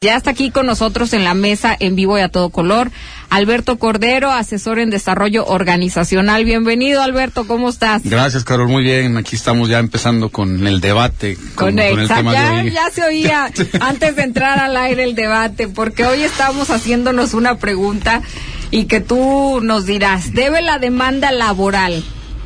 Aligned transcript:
Ya 0.00 0.14
está 0.14 0.30
aquí 0.30 0.52
con 0.52 0.64
nosotros 0.64 1.12
en 1.12 1.24
la 1.24 1.34
mesa 1.34 1.76
en 1.80 1.96
vivo 1.96 2.16
y 2.16 2.20
a 2.20 2.28
todo 2.28 2.50
color 2.50 2.92
Alberto 3.30 3.80
Cordero, 3.80 4.30
asesor 4.30 4.78
en 4.78 4.90
desarrollo 4.90 5.44
organizacional. 5.44 6.44
Bienvenido 6.44 7.02
Alberto, 7.02 7.48
¿cómo 7.48 7.68
estás? 7.68 8.04
Gracias 8.04 8.44
Carol, 8.44 8.68
muy 8.68 8.84
bien. 8.84 9.16
Aquí 9.16 9.34
estamos 9.34 9.68
ya 9.68 9.80
empezando 9.80 10.28
con 10.28 10.64
el 10.68 10.80
debate. 10.80 11.34
Con, 11.56 11.70
con, 11.70 11.80
el 11.80 12.06
tema 12.06 12.32
ya, 12.32 12.62
ya 12.62 12.90
se 12.90 13.02
oía 13.02 13.50
antes 13.80 14.14
de 14.14 14.22
entrar 14.22 14.60
al 14.60 14.76
aire 14.76 15.02
el 15.02 15.16
debate, 15.16 15.66
porque 15.66 16.04
hoy 16.04 16.22
estamos 16.22 16.70
haciéndonos 16.70 17.34
una 17.34 17.56
pregunta 17.56 18.22
y 18.70 18.84
que 18.84 19.00
tú 19.00 19.58
nos 19.64 19.84
dirás, 19.84 20.32
¿debe 20.32 20.62
la 20.62 20.78
demanda 20.78 21.32
laboral 21.32 22.04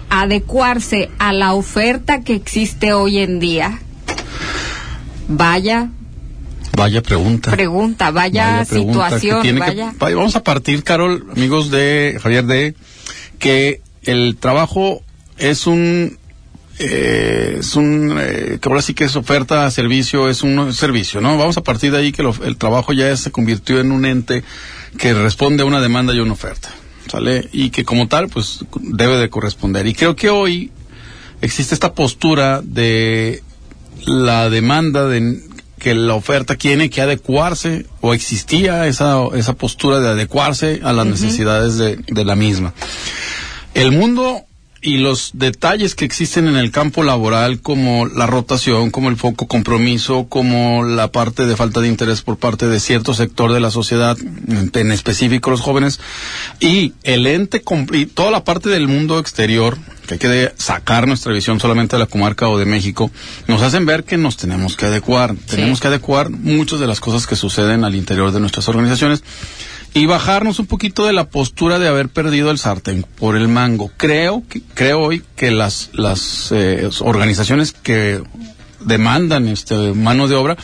adecuarse 0.08 1.10
a 1.18 1.34
la 1.34 1.52
oferta 1.52 2.22
que 2.22 2.34
existe 2.34 2.94
hoy 2.94 3.18
en 3.18 3.40
día? 3.40 3.78
Vaya, 5.28 5.90
Vaya 6.76 7.02
pregunta. 7.02 7.50
Pregunta, 7.50 8.10
vaya, 8.10 8.64
situación, 8.64 9.58
vaya. 9.58 9.92
vamos 9.98 10.36
a 10.36 10.42
partir, 10.42 10.82
Carol, 10.82 11.26
amigos 11.34 11.70
de 11.70 12.18
Javier, 12.22 12.44
de 12.44 12.74
que 13.38 13.80
el 14.02 14.36
trabajo 14.36 15.02
es 15.36 15.66
un 15.66 16.18
eh, 16.78 17.56
es 17.60 17.76
un, 17.76 18.16
eh, 18.18 18.58
que 18.60 18.68
ahora 18.68 18.82
sí 18.82 18.94
que 18.94 19.04
es 19.04 19.14
oferta, 19.14 19.70
servicio, 19.70 20.28
es 20.28 20.42
un 20.42 20.72
servicio, 20.72 21.20
¿no? 21.20 21.36
Vamos 21.36 21.56
a 21.58 21.62
partir 21.62 21.92
de 21.92 21.98
ahí 21.98 22.12
que 22.12 22.22
el 22.22 22.56
trabajo 22.56 22.92
ya 22.92 23.14
se 23.16 23.30
convirtió 23.30 23.78
en 23.78 23.92
un 23.92 24.04
ente 24.04 24.42
que 24.98 25.12
responde 25.14 25.62
a 25.62 25.66
una 25.66 25.80
demanda 25.80 26.14
y 26.14 26.18
una 26.18 26.32
oferta, 26.32 26.70
¿sale? 27.08 27.48
Y 27.52 27.70
que 27.70 27.84
como 27.84 28.08
tal, 28.08 28.28
pues 28.28 28.64
debe 28.80 29.18
de 29.18 29.28
corresponder. 29.28 29.86
Y 29.86 29.94
creo 29.94 30.16
que 30.16 30.30
hoy 30.30 30.70
existe 31.40 31.74
esta 31.74 31.92
postura 31.92 32.62
de 32.62 33.42
la 34.06 34.50
demanda 34.50 35.06
de 35.06 35.40
que 35.82 35.94
la 35.94 36.14
oferta 36.14 36.54
tiene 36.54 36.88
que 36.90 37.00
adecuarse 37.00 37.86
o 38.00 38.14
existía 38.14 38.86
esa, 38.86 39.16
esa 39.34 39.54
postura 39.54 39.98
de 39.98 40.10
adecuarse 40.10 40.80
a 40.84 40.92
las 40.92 41.06
necesidades 41.06 41.76
de, 41.76 41.96
de 41.96 42.24
la 42.24 42.36
misma. 42.36 42.72
El 43.74 43.90
mundo 43.90 44.46
y 44.82 44.98
los 44.98 45.30
detalles 45.34 45.94
que 45.94 46.04
existen 46.04 46.48
en 46.48 46.56
el 46.56 46.72
campo 46.72 47.04
laboral, 47.04 47.60
como 47.60 48.06
la 48.06 48.26
rotación, 48.26 48.90
como 48.90 49.10
el 49.10 49.16
foco 49.16 49.46
compromiso, 49.46 50.26
como 50.28 50.84
la 50.84 51.12
parte 51.12 51.46
de 51.46 51.56
falta 51.56 51.80
de 51.80 51.86
interés 51.86 52.22
por 52.22 52.36
parte 52.36 52.66
de 52.66 52.80
cierto 52.80 53.14
sector 53.14 53.52
de 53.52 53.60
la 53.60 53.70
sociedad, 53.70 54.18
en 54.18 54.92
específico 54.92 55.50
los 55.50 55.60
jóvenes, 55.60 56.00
y 56.58 56.94
el 57.04 57.28
ente, 57.28 57.62
y 57.92 58.06
toda 58.06 58.32
la 58.32 58.42
parte 58.42 58.70
del 58.70 58.88
mundo 58.88 59.20
exterior, 59.20 59.78
que 60.08 60.14
hay 60.14 60.18
que 60.18 60.52
sacar 60.56 61.06
nuestra 61.06 61.32
visión 61.32 61.60
solamente 61.60 61.94
de 61.94 62.00
la 62.00 62.06
comarca 62.06 62.48
o 62.48 62.58
de 62.58 62.64
México, 62.64 63.12
nos 63.46 63.62
hacen 63.62 63.86
ver 63.86 64.02
que 64.02 64.16
nos 64.16 64.36
tenemos 64.36 64.76
que 64.76 64.86
adecuar, 64.86 65.36
tenemos 65.46 65.78
que 65.78 65.86
adecuar 65.86 66.28
muchas 66.28 66.80
de 66.80 66.88
las 66.88 66.98
cosas 66.98 67.28
que 67.28 67.36
suceden 67.36 67.84
al 67.84 67.94
interior 67.94 68.32
de 68.32 68.40
nuestras 68.40 68.66
organizaciones 68.68 69.22
y 69.94 70.06
bajarnos 70.06 70.58
un 70.58 70.66
poquito 70.66 71.06
de 71.06 71.12
la 71.12 71.28
postura 71.28 71.78
de 71.78 71.88
haber 71.88 72.08
perdido 72.08 72.50
el 72.50 72.58
sartén 72.58 73.04
por 73.16 73.36
el 73.36 73.48
mango. 73.48 73.90
Creo 73.96 74.42
que, 74.48 74.62
creo 74.74 75.00
hoy 75.00 75.22
que 75.36 75.50
las 75.50 75.90
las 75.92 76.50
eh, 76.50 76.88
organizaciones 77.00 77.72
que 77.72 78.22
demandan 78.80 79.48
este 79.48 79.92
mano 79.92 80.28
de 80.28 80.34
obra 80.34 80.56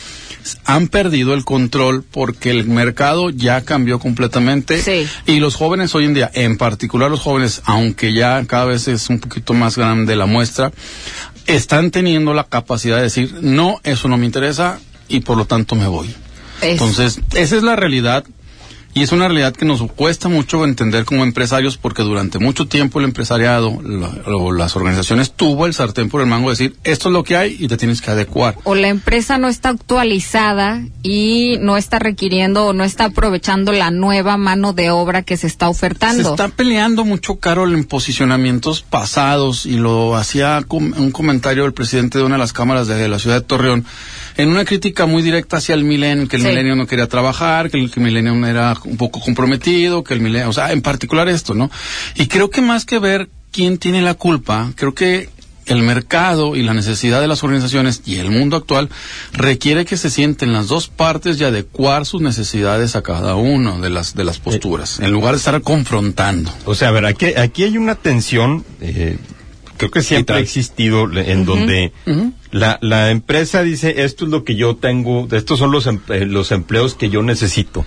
han 0.65 0.87
perdido 0.87 1.33
el 1.33 1.45
control 1.45 2.03
porque 2.03 2.49
el 2.49 2.65
mercado 2.65 3.29
ya 3.29 3.61
cambió 3.61 3.99
completamente 3.99 4.81
y 5.25 5.39
los 5.39 5.55
jóvenes 5.55 5.93
hoy 5.95 6.05
en 6.05 6.13
día, 6.13 6.31
en 6.33 6.57
particular 6.57 7.11
los 7.11 7.19
jóvenes, 7.19 7.61
aunque 7.65 8.13
ya 8.13 8.43
cada 8.45 8.65
vez 8.65 8.87
es 8.87 9.09
un 9.09 9.19
poquito 9.19 9.53
más 9.53 9.77
grande 9.77 10.15
la 10.15 10.25
muestra, 10.25 10.71
están 11.45 11.91
teniendo 11.91 12.33
la 12.33 12.45
capacidad 12.45 12.97
de 12.97 13.03
decir, 13.03 13.35
no, 13.41 13.79
eso 13.83 14.07
no 14.07 14.17
me 14.17 14.25
interesa 14.25 14.79
y 15.07 15.21
por 15.21 15.37
lo 15.37 15.45
tanto 15.45 15.75
me 15.75 15.87
voy. 15.87 16.13
Entonces, 16.61 17.21
esa 17.35 17.55
es 17.55 17.63
la 17.63 17.75
realidad 17.75 18.25
y 18.93 19.03
es 19.03 19.11
una 19.11 19.27
realidad 19.27 19.53
que 19.53 19.65
nos 19.65 19.81
cuesta 19.91 20.29
mucho 20.29 20.65
entender 20.65 21.05
como 21.05 21.23
empresarios 21.23 21.77
porque 21.77 22.03
durante 22.03 22.39
mucho 22.39 22.67
tiempo 22.67 22.99
el 22.99 23.05
empresariado 23.05 23.79
o 24.25 24.51
las 24.51 24.75
organizaciones 24.75 25.31
tuvo 25.31 25.65
el 25.65 25.73
sartén 25.73 26.09
por 26.09 26.21
el 26.21 26.27
mango 26.27 26.49
de 26.49 26.53
decir 26.53 26.75
esto 26.83 27.09
es 27.09 27.13
lo 27.13 27.23
que 27.23 27.37
hay 27.37 27.55
y 27.59 27.67
te 27.67 27.77
tienes 27.77 28.01
que 28.01 28.11
adecuar. 28.11 28.55
O 28.63 28.75
la 28.75 28.87
empresa 28.87 29.37
no 29.37 29.47
está 29.47 29.69
actualizada 29.69 30.81
y 31.03 31.57
no 31.61 31.77
está 31.77 31.99
requiriendo 31.99 32.65
o 32.65 32.73
no 32.73 32.83
está 32.83 33.05
aprovechando 33.05 33.71
la 33.71 33.91
nueva 33.91 34.37
mano 34.37 34.73
de 34.73 34.89
obra 34.89 35.21
que 35.21 35.37
se 35.37 35.47
está 35.47 35.69
ofertando. 35.69 36.23
Se 36.23 36.29
está 36.29 36.49
peleando 36.49 37.05
mucho, 37.05 37.39
Carol, 37.39 37.73
en 37.73 37.85
posicionamientos 37.85 38.81
pasados 38.81 39.65
y 39.65 39.77
lo 39.77 40.15
hacía 40.15 40.63
un 40.69 41.11
comentario 41.11 41.65
el 41.65 41.73
presidente 41.73 42.17
de 42.17 42.23
una 42.23 42.35
de 42.35 42.39
las 42.39 42.53
cámaras 42.53 42.87
de 42.87 43.07
la 43.07 43.19
ciudad 43.19 43.37
de 43.37 43.45
Torreón 43.45 43.85
en 44.39 44.47
una 44.47 44.63
crítica 44.63 45.05
muy 45.05 45.21
directa 45.21 45.57
hacia 45.57 45.75
el 45.75 45.83
milenio, 45.83 46.27
que 46.29 46.37
el 46.37 46.43
milenio 46.43 46.73
no 46.75 46.87
quería 46.87 47.07
trabajar, 47.07 47.69
que 47.69 47.77
el, 47.77 47.91
milenio 47.97 48.33
era 48.45 48.73
un 48.89 48.97
poco 48.97 49.19
comprometido, 49.19 50.03
que 50.03 50.13
el 50.13 50.21
milenio, 50.21 50.49
o 50.49 50.53
sea, 50.53 50.71
en 50.71 50.81
particular 50.81 51.29
esto, 51.29 51.53
¿no? 51.53 51.69
Y 52.15 52.27
creo 52.27 52.49
que 52.49 52.61
más 52.61 52.85
que 52.85 52.99
ver 52.99 53.29
quién 53.51 53.77
tiene 53.77 54.01
la 54.01 54.13
culpa, 54.13 54.71
creo 54.75 54.93
que 54.93 55.29
el 55.69 55.83
mercado 55.83 56.55
y 56.55 56.63
la 56.63 56.73
necesidad 56.73 57.21
de 57.21 57.27
las 57.27 57.43
organizaciones 57.43 58.01
y 58.05 58.15
el 58.15 58.31
mundo 58.31 58.57
actual 58.57 58.89
requiere 59.33 59.85
que 59.85 59.97
se 59.97 60.09
sienten 60.09 60.51
las 60.51 60.67
dos 60.67 60.87
partes 60.87 61.39
y 61.39 61.43
adecuar 61.43 62.05
sus 62.05 62.21
necesidades 62.21 62.95
a 62.95 63.03
cada 63.03 63.35
uno 63.35 63.79
de 63.79 63.89
las 63.89 64.15
de 64.15 64.23
las 64.23 64.39
posturas, 64.39 64.99
en 64.99 65.11
lugar 65.11 65.33
de 65.33 65.37
estar 65.37 65.61
confrontando. 65.61 66.51
O 66.65 66.75
sea, 66.75 66.89
a 66.89 66.91
ver, 66.91 67.05
aquí, 67.05 67.27
aquí 67.37 67.63
hay 67.63 67.77
una 67.77 67.95
tensión, 67.95 68.65
eh, 68.81 69.17
creo 69.77 69.91
que 69.91 70.01
siempre 70.01 70.37
ha 70.37 70.39
existido, 70.39 71.07
en 71.13 71.45
donde 71.45 71.93
la, 72.51 72.79
la 72.81 73.11
empresa 73.11 73.61
dice, 73.61 74.03
esto 74.03 74.25
es 74.25 74.31
lo 74.31 74.43
que 74.43 74.55
yo 74.55 74.75
tengo, 74.75 75.27
estos 75.31 75.59
son 75.59 75.71
los, 75.71 75.87
los 76.07 76.51
empleos 76.51 76.95
que 76.95 77.09
yo 77.09 77.21
necesito 77.21 77.85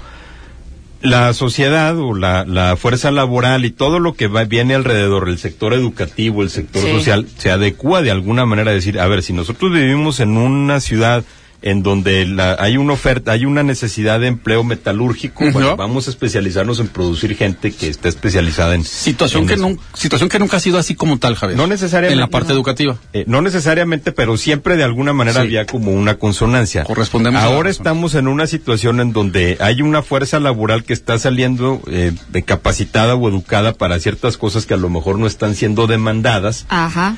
la 1.02 1.34
sociedad 1.34 1.98
o 1.98 2.14
la, 2.14 2.44
la, 2.44 2.76
fuerza 2.76 3.10
laboral 3.10 3.64
y 3.64 3.70
todo 3.70 3.98
lo 3.98 4.14
que 4.14 4.28
va, 4.28 4.44
viene 4.44 4.74
alrededor, 4.74 5.28
el 5.28 5.38
sector 5.38 5.74
educativo, 5.74 6.42
el 6.42 6.50
sector 6.50 6.82
social, 6.82 7.26
se 7.36 7.50
adecua 7.50 8.02
de 8.02 8.10
alguna 8.10 8.46
manera 8.46 8.70
a 8.70 8.74
decir, 8.74 9.00
a 9.00 9.08
ver, 9.08 9.22
si 9.22 9.32
nosotros 9.32 9.72
vivimos 9.72 10.20
en 10.20 10.36
una 10.36 10.80
ciudad 10.80 11.24
en 11.62 11.82
donde 11.82 12.26
la, 12.26 12.56
hay 12.58 12.76
una 12.76 12.92
oferta, 12.92 13.32
hay 13.32 13.44
una 13.44 13.62
necesidad 13.62 14.20
de 14.20 14.26
empleo 14.26 14.64
metalúrgico, 14.64 15.50
bueno, 15.52 15.76
vamos 15.76 16.08
a 16.08 16.10
especializarnos 16.10 16.80
en 16.80 16.88
producir 16.88 17.36
gente 17.36 17.72
que 17.72 17.88
está 17.88 18.08
especializada 18.08 18.74
en 18.74 18.84
situación 18.84 19.46
que 19.46 19.56
no, 19.56 19.76
situación 19.94 20.28
que 20.28 20.38
nunca 20.38 20.56
ha 20.56 20.60
sido 20.60 20.78
así 20.78 20.94
como 20.94 21.18
tal, 21.18 21.36
Javier. 21.36 21.56
No 21.56 21.66
necesariamente 21.66 22.14
en 22.14 22.20
la 22.20 22.26
parte 22.26 22.52
educativa. 22.52 22.96
Eh, 23.12 23.24
no 23.26 23.42
necesariamente, 23.42 24.12
pero 24.12 24.36
siempre 24.36 24.76
de 24.76 24.84
alguna 24.84 25.12
manera 25.12 25.40
había 25.40 25.66
como 25.66 25.92
una 25.92 26.16
consonancia. 26.16 26.84
Correspondemos. 26.84 27.42
Ahora 27.42 27.70
estamos 27.70 28.14
en 28.14 28.28
una 28.28 28.46
situación 28.46 29.00
en 29.00 29.12
donde 29.12 29.56
hay 29.60 29.82
una 29.82 30.02
fuerza 30.02 30.40
laboral 30.40 30.84
que 30.84 30.92
está 30.92 31.18
saliendo 31.18 31.80
eh, 31.86 32.12
capacitada 32.44 33.14
o 33.14 33.28
educada 33.28 33.72
para 33.74 33.98
ciertas 34.00 34.36
cosas 34.36 34.66
que 34.66 34.74
a 34.74 34.78
lo 34.78 34.90
mejor 34.90 35.18
no 35.18 35.26
están 35.26 35.54
siendo 35.54 35.86
demandadas. 35.86 36.66
Ajá. 36.68 37.16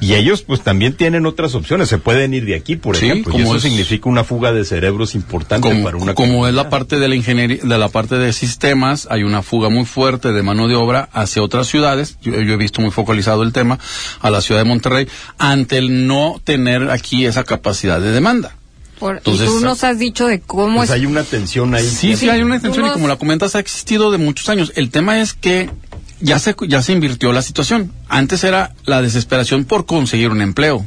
Y 0.00 0.14
ellos 0.14 0.42
pues 0.42 0.60
también 0.60 0.92
tienen 0.92 1.24
otras 1.24 1.54
opciones, 1.54 1.88
se 1.88 1.98
pueden 1.98 2.34
ir 2.34 2.44
de 2.44 2.54
aquí, 2.54 2.76
por 2.76 2.96
ejemplo, 2.96 3.32
como 3.32 3.54
eso 3.54 3.60
significa 3.60 4.08
una 4.10 4.24
fuga 4.24 4.52
de 4.52 4.64
cerebros 4.64 5.14
importante 5.14 5.66
como, 5.66 5.84
para 5.84 5.96
una 5.96 6.14
Como 6.14 6.46
es 6.46 6.54
la 6.54 6.68
parte 6.68 6.98
de 6.98 7.08
la 7.08 7.14
ingeniería, 7.14 7.58
de 7.62 7.78
la 7.78 7.88
parte 7.88 8.16
de 8.18 8.32
sistemas, 8.34 9.08
hay 9.10 9.22
una 9.22 9.42
fuga 9.42 9.70
muy 9.70 9.86
fuerte 9.86 10.32
de 10.32 10.42
mano 10.42 10.68
de 10.68 10.74
obra 10.74 11.08
hacia 11.12 11.42
otras 11.42 11.66
ciudades, 11.66 12.18
yo, 12.20 12.34
he 12.34 12.56
visto 12.56 12.82
muy 12.82 12.90
focalizado 12.90 13.42
el 13.42 13.52
tema, 13.52 13.78
a 14.20 14.30
la 14.30 14.42
ciudad 14.42 14.60
de 14.60 14.68
Monterrey, 14.68 15.08
ante 15.38 15.78
el 15.78 16.06
no 16.06 16.40
tener 16.44 16.90
aquí 16.90 17.24
esa 17.24 17.44
capacidad 17.44 17.98
de 17.98 18.12
demanda. 18.12 18.56
y 19.24 19.38
tú 19.38 19.60
nos 19.60 19.82
has 19.82 19.98
dicho 19.98 20.26
de 20.26 20.40
cómo 20.40 20.78
pues 20.78 20.90
es... 20.90 20.96
hay 20.96 21.06
una 21.06 21.22
tensión 21.22 21.74
ahí. 21.74 21.88
Sí, 21.88 22.16
sí, 22.16 22.28
hay 22.28 22.42
una 22.42 22.60
tensión 22.60 22.86
y 22.86 22.90
como 22.90 23.08
la 23.08 23.16
comentas 23.16 23.54
ha 23.56 23.60
existido 23.60 24.10
de 24.10 24.18
muchos 24.18 24.50
años. 24.50 24.72
El 24.76 24.90
tema 24.90 25.20
es 25.20 25.32
que 25.32 25.70
ya 26.20 26.38
se, 26.38 26.54
ya 26.68 26.82
se 26.82 26.92
invirtió 26.92 27.32
la 27.32 27.42
situación. 27.42 27.92
Antes 28.08 28.44
era 28.44 28.74
la 28.84 29.02
desesperación 29.02 29.64
por 29.64 29.86
conseguir 29.86 30.30
un 30.30 30.42
empleo. 30.42 30.86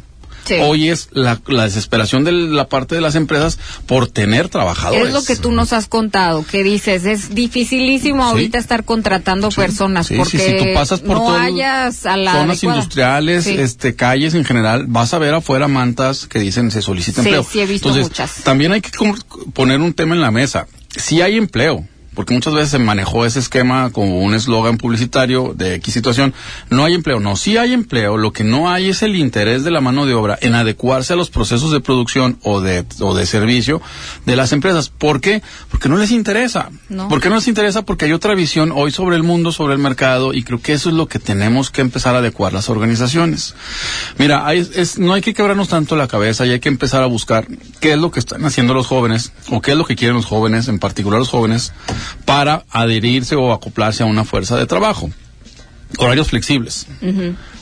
Hoy 0.61 0.89
es 0.89 1.09
la, 1.11 1.39
la, 1.47 1.65
desesperación 1.65 2.23
de 2.23 2.31
la 2.31 2.67
parte 2.67 2.95
de 2.95 3.01
las 3.01 3.15
empresas 3.15 3.59
por 3.85 4.07
tener 4.07 4.49
trabajadores. 4.49 5.07
Es 5.07 5.13
lo 5.13 5.23
que 5.23 5.35
tú 5.35 5.51
nos 5.51 5.73
has 5.73 5.87
contado, 5.87 6.43
que 6.43 6.63
dices, 6.63 7.05
es 7.05 7.35
dificilísimo 7.35 8.23
ahorita 8.23 8.57
estar 8.57 8.83
contratando 8.83 9.49
personas 9.49 10.09
porque 10.15 10.39
si 10.39 10.57
tú 10.57 10.73
pasas 10.73 11.01
por 11.01 11.17
no 11.17 11.35
hayas 11.35 12.05
a 12.05 12.17
la 12.17 12.33
zonas 12.33 12.63
industriales, 12.63 13.45
este 13.45 13.95
calles 13.95 14.33
en 14.33 14.45
general, 14.45 14.85
vas 14.87 15.13
a 15.13 15.19
ver 15.19 15.33
afuera 15.33 15.67
mantas 15.67 16.25
que 16.25 16.39
dicen 16.39 16.71
se 16.71 16.81
solicita 16.81 17.21
empleo. 17.21 17.43
Sí, 17.43 17.59
he 17.59 17.65
visto 17.65 17.89
Entonces, 17.89 18.09
muchas. 18.09 18.43
También 18.43 18.71
hay 18.71 18.81
que 18.81 18.91
poner 19.53 19.81
un 19.81 19.93
tema 19.93 20.15
en 20.15 20.21
la 20.21 20.31
mesa. 20.31 20.67
Si 20.95 21.21
hay 21.21 21.37
empleo, 21.37 21.85
porque 22.13 22.33
muchas 22.33 22.53
veces 22.53 22.69
se 22.69 22.79
manejó 22.79 23.25
ese 23.25 23.39
esquema 23.39 23.91
como 23.91 24.19
un 24.19 24.33
eslogan 24.33 24.77
publicitario 24.77 25.53
de 25.55 25.75
X 25.75 25.93
situación, 25.93 26.33
no 26.69 26.85
hay 26.85 26.93
empleo. 26.93 27.19
No, 27.19 27.35
sí 27.35 27.57
hay 27.57 27.73
empleo, 27.73 28.17
lo 28.17 28.33
que 28.33 28.43
no 28.43 28.69
hay 28.69 28.89
es 28.89 29.03
el 29.03 29.15
interés 29.15 29.63
de 29.63 29.71
la 29.71 29.81
mano 29.81 30.05
de 30.05 30.13
obra 30.13 30.37
en 30.41 30.55
adecuarse 30.55 31.13
a 31.13 31.15
los 31.15 31.29
procesos 31.29 31.71
de 31.71 31.79
producción 31.79 32.37
o 32.43 32.61
de, 32.61 32.85
o 32.99 33.15
de 33.15 33.25
servicio 33.25 33.81
de 34.25 34.35
las 34.35 34.51
empresas. 34.51 34.89
¿Por 34.89 35.21
qué? 35.21 35.41
Porque 35.69 35.89
no 35.89 35.97
les 35.97 36.11
interesa. 36.11 36.69
¿Por 37.09 37.21
qué 37.21 37.29
no 37.29 37.35
les 37.35 37.47
interesa? 37.47 37.83
Porque 37.83 38.05
hay 38.05 38.13
otra 38.13 38.35
visión 38.35 38.71
hoy 38.73 38.91
sobre 38.91 39.15
el 39.15 39.23
mundo, 39.23 39.51
sobre 39.51 39.73
el 39.73 39.79
mercado, 39.79 40.33
y 40.33 40.43
creo 40.43 40.61
que 40.61 40.73
eso 40.73 40.89
es 40.89 40.95
lo 40.95 41.07
que 41.07 41.19
tenemos 41.19 41.69
que 41.69 41.81
empezar 41.81 42.15
a 42.15 42.19
adecuar 42.19 42.53
las 42.53 42.69
organizaciones. 42.69 43.55
Mira, 44.17 44.45
no 44.97 45.13
hay 45.13 45.21
que 45.21 45.33
quebrarnos 45.33 45.69
tanto 45.69 45.95
la 45.95 46.07
cabeza 46.07 46.45
y 46.45 46.51
hay 46.51 46.59
que 46.59 46.69
empezar 46.69 47.03
a 47.03 47.05
buscar 47.05 47.47
qué 47.79 47.93
es 47.93 47.97
lo 47.97 48.11
que 48.11 48.19
están 48.19 48.45
haciendo 48.45 48.73
los 48.73 48.87
jóvenes, 48.87 49.31
o 49.49 49.61
qué 49.61 49.71
es 49.71 49.77
lo 49.77 49.85
que 49.85 49.95
quieren 49.95 50.15
los 50.15 50.25
jóvenes, 50.25 50.67
en 50.67 50.79
particular 50.79 51.19
los 51.19 51.29
jóvenes, 51.29 51.73
para 52.25 52.65
adherirse 52.69 53.35
o 53.35 53.53
acoplarse 53.53 54.03
a 54.03 54.05
una 54.05 54.25
fuerza 54.25 54.57
de 54.57 54.65
trabajo. 54.65 55.09
Horarios 55.97 56.29
flexibles. 56.29 56.87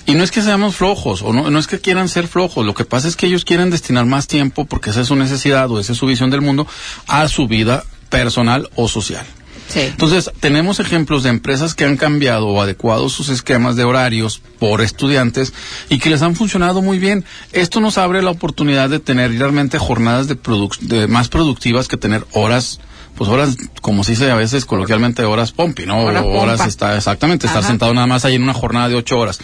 Y 0.05 0.13
no 0.13 0.23
es 0.23 0.31
que 0.31 0.41
seamos 0.41 0.75
flojos, 0.75 1.21
o 1.21 1.33
no, 1.33 1.49
no 1.49 1.59
es 1.59 1.67
que 1.67 1.79
quieran 1.79 2.09
ser 2.09 2.27
flojos, 2.27 2.65
lo 2.65 2.73
que 2.73 2.85
pasa 2.85 3.07
es 3.07 3.15
que 3.15 3.27
ellos 3.27 3.45
quieren 3.45 3.69
destinar 3.69 4.05
más 4.05 4.27
tiempo, 4.27 4.65
porque 4.65 4.89
esa 4.89 5.01
es 5.01 5.07
su 5.07 5.15
necesidad 5.15 5.69
o 5.71 5.79
esa 5.79 5.93
es 5.93 5.97
su 5.97 6.05
visión 6.05 6.29
del 6.29 6.41
mundo, 6.41 6.67
a 7.07 7.27
su 7.27 7.47
vida 7.47 7.83
personal 8.09 8.69
o 8.75 8.87
social. 8.87 9.25
Entonces, 9.75 10.31
tenemos 10.39 10.79
ejemplos 10.79 11.23
de 11.23 11.29
empresas 11.29 11.75
que 11.75 11.85
han 11.85 11.97
cambiado 11.97 12.47
o 12.47 12.61
adecuado 12.61 13.09
sus 13.09 13.29
esquemas 13.29 13.75
de 13.75 13.83
horarios 13.83 14.41
por 14.59 14.81
estudiantes 14.81 15.53
y 15.89 15.99
que 15.99 16.09
les 16.09 16.21
han 16.21 16.35
funcionado 16.35 16.81
muy 16.81 16.99
bien. 16.99 17.25
Esto 17.51 17.79
nos 17.79 17.97
abre 17.97 18.21
la 18.21 18.31
oportunidad 18.31 18.89
de 18.89 18.99
tener 18.99 19.37
realmente 19.37 19.77
jornadas 19.77 20.27
de, 20.27 20.37
de 20.81 21.07
más 21.07 21.27
productivas 21.27 21.87
que 21.87 21.97
tener 21.97 22.25
horas 22.31 22.79
pues 23.17 23.29
horas, 23.31 23.57
como 23.81 24.03
se 24.03 24.11
dice 24.11 24.29
a 24.29 24.35
veces 24.35 24.65
coloquialmente, 24.65 25.23
horas 25.23 25.51
pompi, 25.51 25.85
¿no? 25.87 26.05
horas 26.05 26.65
está, 26.67 26.95
exactamente, 26.95 27.47
estar 27.47 27.63
sentado 27.63 27.93
nada 27.93 28.05
más 28.05 28.25
ahí 28.25 28.35
en 28.35 28.43
una 28.43 28.53
jornada 28.53 28.89
de 28.89 28.95
ocho 28.95 29.17
horas. 29.17 29.39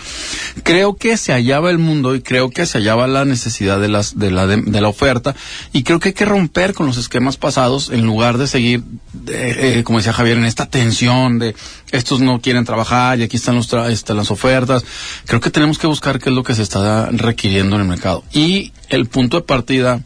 Creo 0.62 0.96
que 0.96 1.18
se 1.18 1.34
hallaba 1.34 1.72
el 1.72 1.80
mundo 1.80 2.14
y 2.14 2.22
creo 2.22 2.52
que 2.52 2.68
se 2.68 2.78
hallaba 2.78 3.08
la 3.08 3.26
necesidad 3.26 3.80
de 3.80 3.88
las, 3.88 4.20
de 4.20 4.30
la, 4.30 4.46
de, 4.46 4.82
la 4.82 4.88
oferta 4.88 5.36
y 5.74 5.84
creo 5.84 6.00
que 6.00 6.10
hay 6.10 6.14
que 6.14 6.26
romper 6.26 6.76
con 6.76 6.86
los 6.86 6.98
esquemas 6.98 7.38
pasados 7.38 7.90
en 7.90 8.06
lugar 8.06 8.38
de 8.38 8.46
seguir, 8.46 8.84
eh, 9.28 9.82
como 9.84 9.98
decía 9.98 10.14
Javier, 10.14 10.38
en 10.38 10.46
esta 10.46 10.68
tensión 10.68 11.40
de 11.40 11.56
estos 11.92 12.22
no 12.22 12.42
quieren 12.42 12.66
trabajar 12.66 13.20
y 13.20 13.24
aquí 13.24 13.38
están 13.38 13.56
los 13.56 13.74
están 13.74 14.18
las 14.18 14.30
ofertas. 14.30 14.86
Creo 15.26 15.40
que 15.40 15.50
tenemos 15.50 15.80
que 15.80 15.88
buscar 15.88 16.20
qué 16.20 16.30
es 16.30 16.36
lo 16.36 16.44
que 16.44 16.54
se 16.54 16.62
está 16.62 17.10
requiriendo 17.12 17.76
en 17.76 17.82
el 17.82 17.88
mercado. 17.88 18.24
Y 18.32 18.72
el 18.90 19.08
punto 19.08 19.38
de 19.38 19.44
partida 19.44 20.02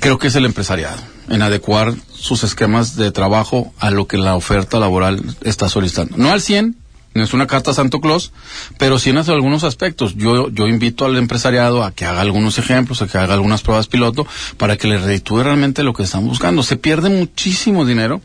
creo 0.00 0.18
que 0.18 0.28
es 0.28 0.34
el 0.34 0.44
empresariado, 0.44 1.00
en 1.28 1.42
adecuar 1.42 1.94
sus 2.12 2.44
esquemas 2.44 2.96
de 2.96 3.12
trabajo 3.12 3.72
a 3.78 3.90
lo 3.90 4.06
que 4.06 4.18
la 4.18 4.36
oferta 4.36 4.78
laboral 4.78 5.22
está 5.42 5.68
solicitando. 5.68 6.16
No 6.16 6.30
al 6.30 6.40
100, 6.40 6.76
no 7.14 7.22
es 7.22 7.32
una 7.32 7.46
carta 7.46 7.72
Santo 7.72 8.00
Claus, 8.00 8.32
pero 8.76 8.98
sí 8.98 9.10
en 9.10 9.18
algunos 9.18 9.62
aspectos. 9.62 10.16
Yo, 10.16 10.50
yo 10.50 10.66
invito 10.66 11.04
al 11.04 11.16
empresariado 11.16 11.84
a 11.84 11.92
que 11.92 12.04
haga 12.04 12.20
algunos 12.20 12.58
ejemplos, 12.58 13.02
a 13.02 13.06
que 13.06 13.18
haga 13.18 13.34
algunas 13.34 13.62
pruebas 13.62 13.86
piloto, 13.86 14.26
para 14.56 14.76
que 14.76 14.88
le 14.88 14.98
reditúe 14.98 15.42
realmente 15.44 15.84
lo 15.84 15.92
que 15.92 16.02
están 16.02 16.26
buscando. 16.26 16.64
Se 16.64 16.76
pierde 16.76 17.10
muchísimo 17.10 17.86
dinero 17.86 18.20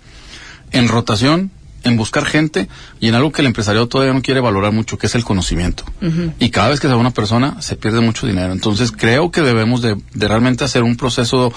en 0.71 0.87
rotación, 0.87 1.51
en 1.83 1.97
buscar 1.97 2.25
gente 2.25 2.67
y 2.99 3.07
en 3.07 3.15
algo 3.15 3.31
que 3.31 3.41
el 3.41 3.47
empresariado 3.47 3.87
todavía 3.87 4.13
no 4.13 4.23
quiere 4.23 4.39
valorar 4.39 4.71
mucho, 4.71 4.97
que 4.97 5.05
es 5.05 5.15
el 5.15 5.23
conocimiento. 5.23 5.83
Y 6.39 6.49
cada 6.49 6.69
vez 6.69 6.79
que 6.79 6.87
se 6.87 6.93
va 6.93 6.99
una 6.99 7.11
persona, 7.11 7.61
se 7.61 7.75
pierde 7.75 8.01
mucho 8.01 8.25
dinero. 8.25 8.53
Entonces 8.53 8.91
creo 8.91 9.29
que 9.29 9.41
debemos 9.41 9.83
de, 9.83 9.97
de 10.13 10.27
realmente 10.27 10.63
hacer 10.63 10.81
un 10.81 10.97
proceso 10.97 11.53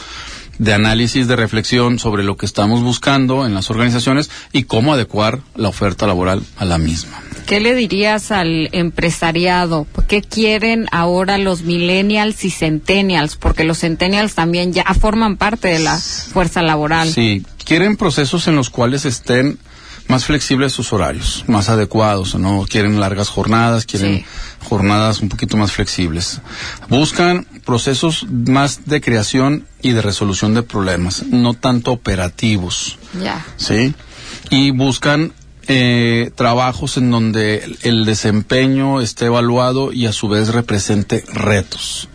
de 0.58 0.74
análisis, 0.74 1.28
de 1.28 1.36
reflexión 1.36 1.98
sobre 1.98 2.22
lo 2.22 2.36
que 2.36 2.46
estamos 2.46 2.82
buscando 2.82 3.46
en 3.46 3.54
las 3.54 3.70
organizaciones 3.70 4.30
y 4.52 4.64
cómo 4.64 4.92
adecuar 4.92 5.40
la 5.54 5.68
oferta 5.68 6.06
laboral 6.06 6.42
a 6.56 6.64
la 6.64 6.78
misma. 6.78 7.20
¿Qué 7.46 7.60
le 7.60 7.74
dirías 7.74 8.30
al 8.30 8.68
empresariado? 8.72 9.86
¿Qué 10.08 10.22
quieren 10.22 10.86
ahora 10.92 11.38
los 11.38 11.62
millennials 11.62 12.44
y 12.44 12.50
centennials? 12.50 13.36
Porque 13.36 13.64
los 13.64 13.78
centennials 13.80 14.34
también 14.34 14.72
ya 14.72 14.84
forman 14.94 15.36
parte 15.36 15.68
de 15.68 15.80
la 15.80 15.98
fuerza 15.98 16.62
laboral. 16.62 17.12
Sí, 17.12 17.44
quieren 17.64 17.96
procesos 17.96 18.46
en 18.46 18.56
los 18.56 18.70
cuales 18.70 19.04
estén 19.04 19.58
más 20.08 20.24
flexibles 20.24 20.72
sus 20.72 20.92
horarios, 20.92 21.44
más 21.46 21.68
adecuados, 21.68 22.34
no 22.34 22.66
quieren 22.68 23.00
largas 23.00 23.28
jornadas, 23.28 23.86
quieren 23.86 24.24
jornadas 24.60 25.20
un 25.20 25.28
poquito 25.28 25.56
más 25.56 25.72
flexibles. 25.72 26.40
Buscan 26.88 27.46
procesos 27.64 28.26
más 28.28 28.86
de 28.86 29.00
creación 29.00 29.66
y 29.80 29.92
de 29.92 30.02
resolución 30.02 30.54
de 30.54 30.62
problemas, 30.62 31.24
no 31.26 31.54
tanto 31.54 31.92
operativos. 31.92 32.98
Ya. 33.22 33.44
¿Sí? 33.56 33.94
Y 34.50 34.70
buscan 34.70 35.32
eh, 35.68 36.30
trabajos 36.34 36.96
en 36.96 37.10
donde 37.10 37.76
el 37.82 38.04
desempeño 38.04 39.00
esté 39.00 39.26
evaluado 39.26 39.92
y 39.92 40.06
a 40.06 40.12
su 40.12 40.28
vez 40.28 40.48
represente 40.48 41.24
retos. 41.32 42.08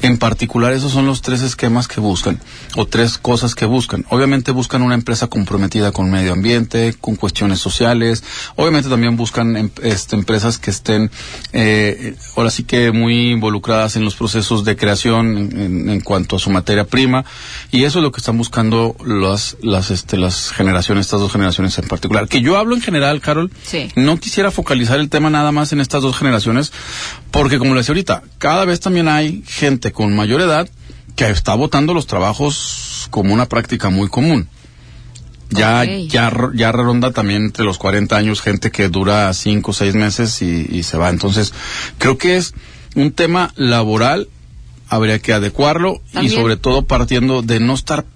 En 0.00 0.18
particular, 0.18 0.72
esos 0.72 0.92
son 0.92 1.06
los 1.06 1.22
tres 1.22 1.42
esquemas 1.42 1.88
que 1.88 2.00
buscan, 2.00 2.40
o 2.76 2.86
tres 2.86 3.18
cosas 3.18 3.54
que 3.54 3.66
buscan. 3.66 4.04
Obviamente 4.10 4.52
buscan 4.52 4.82
una 4.82 4.94
empresa 4.94 5.26
comprometida 5.26 5.92
con 5.92 6.10
medio 6.10 6.32
ambiente, 6.32 6.94
con 7.00 7.16
cuestiones 7.16 7.58
sociales. 7.58 8.22
Obviamente 8.56 8.88
también 8.88 9.16
buscan 9.16 9.56
em, 9.56 9.70
este, 9.82 10.16
empresas 10.16 10.58
que 10.58 10.70
estén, 10.70 11.10
eh, 11.52 12.14
ahora 12.36 12.50
sí 12.50 12.64
que 12.64 12.92
muy 12.92 13.30
involucradas 13.30 13.96
en 13.96 14.04
los 14.04 14.14
procesos 14.14 14.64
de 14.64 14.76
creación 14.76 15.50
en, 15.90 16.00
cuanto 16.00 16.36
a 16.36 16.38
su 16.38 16.50
materia 16.50 16.84
prima. 16.84 17.24
Y 17.70 17.84
eso 17.84 17.98
es 17.98 18.02
lo 18.02 18.12
que 18.12 18.18
están 18.18 18.38
buscando 18.38 18.96
las, 19.04 19.56
las, 19.62 19.90
este, 19.90 20.16
las 20.16 20.50
generaciones, 20.50 21.06
estas 21.06 21.20
dos 21.20 21.32
generaciones 21.32 21.78
en 21.78 21.88
particular. 21.88 22.28
Que 22.28 22.40
yo 22.40 22.56
hablo 22.56 22.74
en 22.74 22.80
general, 22.80 23.20
Carol. 23.20 23.50
No 23.96 24.18
quisiera 24.18 24.50
focalizar 24.50 25.00
el 25.00 25.08
tema 25.08 25.30
nada 25.30 25.52
más 25.52 25.72
en 25.72 25.80
estas 25.80 26.02
dos 26.02 26.16
generaciones, 26.16 26.72
porque 27.30 27.58
como 27.58 27.74
le 27.74 27.80
decía 27.80 27.92
ahorita, 27.92 28.22
cada 28.38 28.64
vez 28.64 28.80
también 28.80 29.08
hay 29.08 29.44
gente 29.52 29.92
con 29.92 30.16
mayor 30.16 30.40
edad 30.40 30.68
que 31.14 31.28
está 31.28 31.54
votando 31.54 31.92
los 31.94 32.06
trabajos 32.06 33.06
como 33.10 33.34
una 33.34 33.46
práctica 33.48 33.90
muy 33.90 34.08
común. 34.08 34.48
Ya, 35.50 35.84
ya, 35.84 36.32
ya 36.54 36.72
ronda 36.72 37.10
también 37.10 37.44
entre 37.44 37.64
los 37.64 37.76
40 37.76 38.16
años 38.16 38.40
gente 38.40 38.70
que 38.70 38.88
dura 38.88 39.32
5 39.32 39.70
o 39.70 39.74
6 39.74 39.94
meses 39.94 40.40
y, 40.40 40.82
se 40.82 40.96
va. 40.96 41.10
Entonces, 41.10 41.52
creo 41.98 42.16
que 42.16 42.38
es 42.38 42.54
un 42.94 43.12
tema 43.12 43.52
laboral, 43.56 44.28
habría 44.88 45.18
que 45.18 45.34
adecuarlo 45.34 46.00
y 46.22 46.30
sobre 46.30 46.56
todo 46.56 46.86
partiendo 46.86 47.42
de 47.42 47.60
no 47.60 47.74
estar 47.74 48.06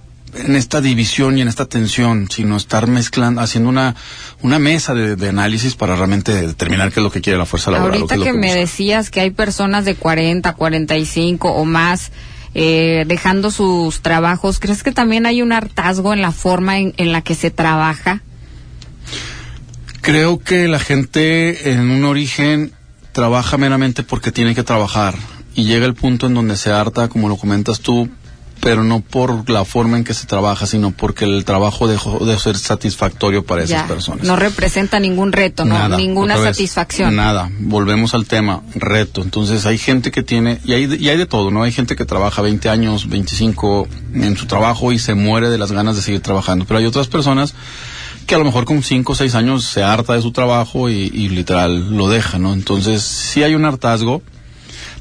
en 0.45 0.57
esta 0.57 0.81
división 0.81 1.39
y 1.39 1.43
en 1.43 1.49
esta 1.49 1.67
tensión, 1.67 2.29
sino 2.31 2.57
estar 2.57 2.87
mezclando, 2.87 3.41
haciendo 3.41 3.71
una, 3.71 3.95
una 4.43 4.59
mesa 4.59 4.95
de, 4.95 5.29
análisis 5.29 5.75
para 5.75 5.97
realmente 5.97 6.33
determinar 6.33 6.93
qué 6.93 7.01
es 7.01 7.05
lo 7.05 7.11
que 7.11 7.21
quiere 7.21 7.39
la 7.39 7.47
fuerza 7.47 7.71
laboral. 7.71 8.03
Ahorita 8.03 8.23
que, 8.23 8.33
me 8.33 8.55
decías 8.55 9.11
que 9.11 9.21
hay 9.21 9.31
personas 9.31 9.85
de 9.85 9.95
40, 9.95 10.55
45 10.55 11.51
o 11.51 11.65
más 11.65 12.13
eh, 12.55 13.05
dejando 13.07 13.51
sus 13.51 14.01
trabajos, 14.01 14.59
¿crees 14.59 14.83
que 14.83 14.93
también 14.93 15.27
hay 15.27 15.43
un 15.43 15.53
hartazgo 15.53 16.13
en 16.13 16.23
la 16.23 16.33
forma 16.33 16.79
en, 16.79 16.95
en 16.97 17.13
la 17.13 17.23
que 17.23 17.35
se 17.35 17.51
trabaja? 17.51 18.23
Creo 20.01 20.39
que 20.39 20.69
la 20.69 20.79
gente 20.79 21.73
en 21.73 21.91
un 21.91 22.05
origen 22.05 22.73
trabaja 23.13 23.57
meramente 23.57 24.03
porque 24.03 24.31
tiene 24.31 24.55
que 24.55 24.63
trabajar 24.63 25.15
y 25.55 25.65
llega 25.65 25.87
el 25.87 25.95
punto 25.95 26.27
en 26.27 26.35
donde 26.35 26.57
se 26.57 26.71
harta, 26.71 27.09
como 27.09 27.29
lo 27.29 27.37
comentas 27.37 27.81
tú, 27.81 28.09
pero 28.61 28.83
no 28.83 29.01
por 29.01 29.49
la 29.49 29.65
forma 29.65 29.97
en 29.97 30.05
que 30.05 30.15
se 30.15 30.27
trabaja, 30.27 30.67
sino 30.67 30.91
porque 30.91 31.25
el 31.25 31.45
trabajo 31.45 31.87
dejó 31.87 32.25
de 32.25 32.39
ser 32.39 32.57
satisfactorio 32.57 33.45
para 33.45 33.63
esas 33.63 33.85
personas. 33.85 34.27
No 34.27 34.37
representa 34.37 34.99
ningún 34.99 35.33
reto, 35.33 35.65
¿no? 35.65 35.89
ninguna 35.97 36.37
satisfacción. 36.37 37.17
Nada, 37.17 37.51
volvemos 37.61 38.15
al 38.15 38.27
tema, 38.27 38.63
reto. 38.75 39.23
Entonces 39.23 39.67
hay 39.67 39.79
gente 39.79 40.11
que 40.11 40.23
tiene, 40.23 40.61
y 40.65 40.73
hay, 40.73 40.97
y 40.99 41.09
hay 41.09 41.17
de 41.17 41.27
todo, 41.27 41.51
¿no? 41.51 41.63
Hay 41.63 41.73
gente 41.73 41.97
que 41.97 42.05
trabaja 42.05 42.43
20 42.43 42.69
años, 42.69 43.09
25 43.09 43.89
en 44.15 44.37
su 44.37 44.47
trabajo 44.47 44.93
y 44.93 44.99
se 44.99 45.15
muere 45.15 45.49
de 45.49 45.59
las 45.59 45.73
ganas 45.73 45.97
de 45.97 46.03
seguir 46.03 46.21
trabajando, 46.21 46.65
pero 46.65 46.79
hay 46.79 46.87
otras 46.87 47.09
personas 47.09 47.55
que 48.27 48.35
a 48.35 48.39
lo 48.39 48.45
mejor 48.45 48.65
con 48.65 48.83
5 48.83 49.13
o 49.13 49.15
6 49.15 49.35
años 49.37 49.65
se 49.65 49.85
harta 49.85 50.15
de 50.15 50.23
su 50.23 50.33
trabajo 50.33 50.91
y, 50.91 51.11
y 51.15 51.29
literal 51.29 51.97
lo 51.97 52.09
deja, 52.09 52.39
¿no? 52.39 52.53
Entonces 52.53 53.03
sí 53.03 53.43
hay 53.43 53.55
un 53.55 53.65
hartazgo. 53.65 54.23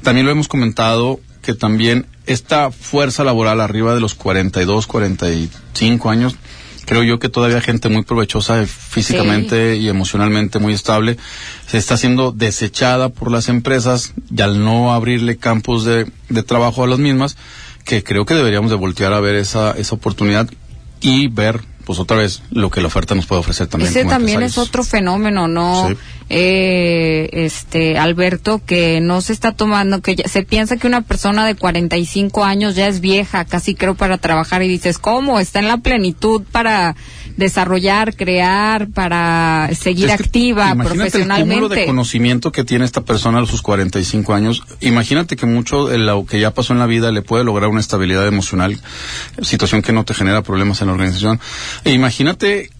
También 0.02 0.26
lo 0.26 0.30
hemos 0.30 0.46
comentado 0.46 1.18
que 1.46 1.54
también 1.54 2.06
esta 2.26 2.72
fuerza 2.72 3.22
laboral 3.22 3.60
arriba 3.60 3.94
de 3.94 4.00
los 4.00 4.16
42, 4.16 4.88
45 4.88 6.10
años, 6.10 6.34
creo 6.86 7.04
yo 7.04 7.20
que 7.20 7.28
todavía 7.28 7.60
gente 7.60 7.88
muy 7.88 8.02
provechosa 8.02 8.66
físicamente 8.66 9.76
y 9.76 9.88
emocionalmente 9.88 10.58
muy 10.58 10.72
estable 10.72 11.18
se 11.68 11.78
está 11.78 11.96
siendo 11.96 12.32
desechada 12.32 13.10
por 13.10 13.30
las 13.30 13.48
empresas 13.48 14.12
y 14.28 14.42
al 14.42 14.64
no 14.64 14.92
abrirle 14.92 15.36
campos 15.36 15.84
de, 15.84 16.10
de 16.28 16.42
trabajo 16.42 16.82
a 16.82 16.88
las 16.88 16.98
mismas, 16.98 17.36
que 17.84 18.02
creo 18.02 18.26
que 18.26 18.34
deberíamos 18.34 18.72
de 18.72 18.76
voltear 18.76 19.12
a 19.12 19.20
ver 19.20 19.36
esa, 19.36 19.70
esa 19.70 19.94
oportunidad 19.94 20.50
y 21.00 21.28
ver 21.28 21.60
pues 21.84 22.00
otra 22.00 22.16
vez 22.16 22.42
lo 22.50 22.68
que 22.70 22.80
la 22.80 22.88
oferta 22.88 23.14
nos 23.14 23.26
puede 23.26 23.38
ofrecer 23.38 23.68
también. 23.68 23.90
Ese 23.90 24.04
también 24.04 24.42
es 24.42 24.58
otro 24.58 24.82
fenómeno, 24.82 25.46
¿no? 25.46 25.88
Eh, 26.28 27.28
este 27.32 27.98
Alberto, 27.98 28.60
que 28.64 29.00
no 29.00 29.20
se 29.20 29.32
está 29.32 29.52
tomando, 29.52 30.00
que 30.00 30.16
se 30.28 30.42
piensa 30.42 30.76
que 30.76 30.86
una 30.86 31.02
persona 31.02 31.46
de 31.46 31.54
45 31.54 32.44
años 32.44 32.74
ya 32.74 32.88
es 32.88 33.00
vieja, 33.00 33.44
casi 33.44 33.74
creo 33.74 33.94
para 33.94 34.18
trabajar 34.18 34.62
y 34.62 34.68
dices, 34.68 34.98
¿cómo? 34.98 35.38
Está 35.38 35.60
en 35.60 35.68
la 35.68 35.78
plenitud 35.78 36.42
para 36.50 36.96
desarrollar, 37.36 38.16
crear, 38.16 38.88
para 38.88 39.70
seguir 39.78 40.10
activa 40.10 40.74
profesionalmente. 40.74 41.54
El 41.54 41.60
cúmulo 41.60 41.68
de 41.68 41.86
conocimiento 41.86 42.50
que 42.50 42.64
tiene 42.64 42.84
esta 42.84 43.02
persona 43.02 43.40
a 43.40 43.46
sus 43.46 43.62
45 43.62 44.34
años, 44.34 44.64
imagínate 44.80 45.36
que 45.36 45.46
mucho 45.46 45.86
de 45.86 45.98
lo 45.98 46.26
que 46.26 46.40
ya 46.40 46.52
pasó 46.52 46.72
en 46.72 46.80
la 46.80 46.86
vida 46.86 47.12
le 47.12 47.22
puede 47.22 47.44
lograr 47.44 47.68
una 47.68 47.80
estabilidad 47.80 48.26
emocional, 48.26 48.80
situación 49.42 49.82
que 49.82 49.92
no 49.92 50.04
te 50.04 50.14
genera 50.14 50.42
problemas 50.42 50.80
en 50.80 50.88
la 50.88 50.94
organización. 50.94 51.40
E 51.84 51.92
imagínate 51.92 52.70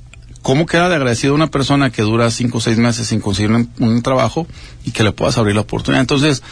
¿Cómo 0.46 0.64
queda 0.64 0.88
de 0.88 0.94
agradecido 0.94 1.34
una 1.34 1.48
persona 1.48 1.90
que 1.90 2.02
dura 2.02 2.30
cinco 2.30 2.58
o 2.58 2.60
seis 2.60 2.78
meses 2.78 3.08
sin 3.08 3.18
conseguir 3.18 3.50
un, 3.50 4.02
trabajo 4.02 4.46
y 4.84 4.92
que 4.92 5.02
le 5.02 5.10
puedas 5.10 5.38
abrir 5.38 5.56
la 5.56 5.62
oportunidad? 5.62 6.00
Entonces, 6.00 6.44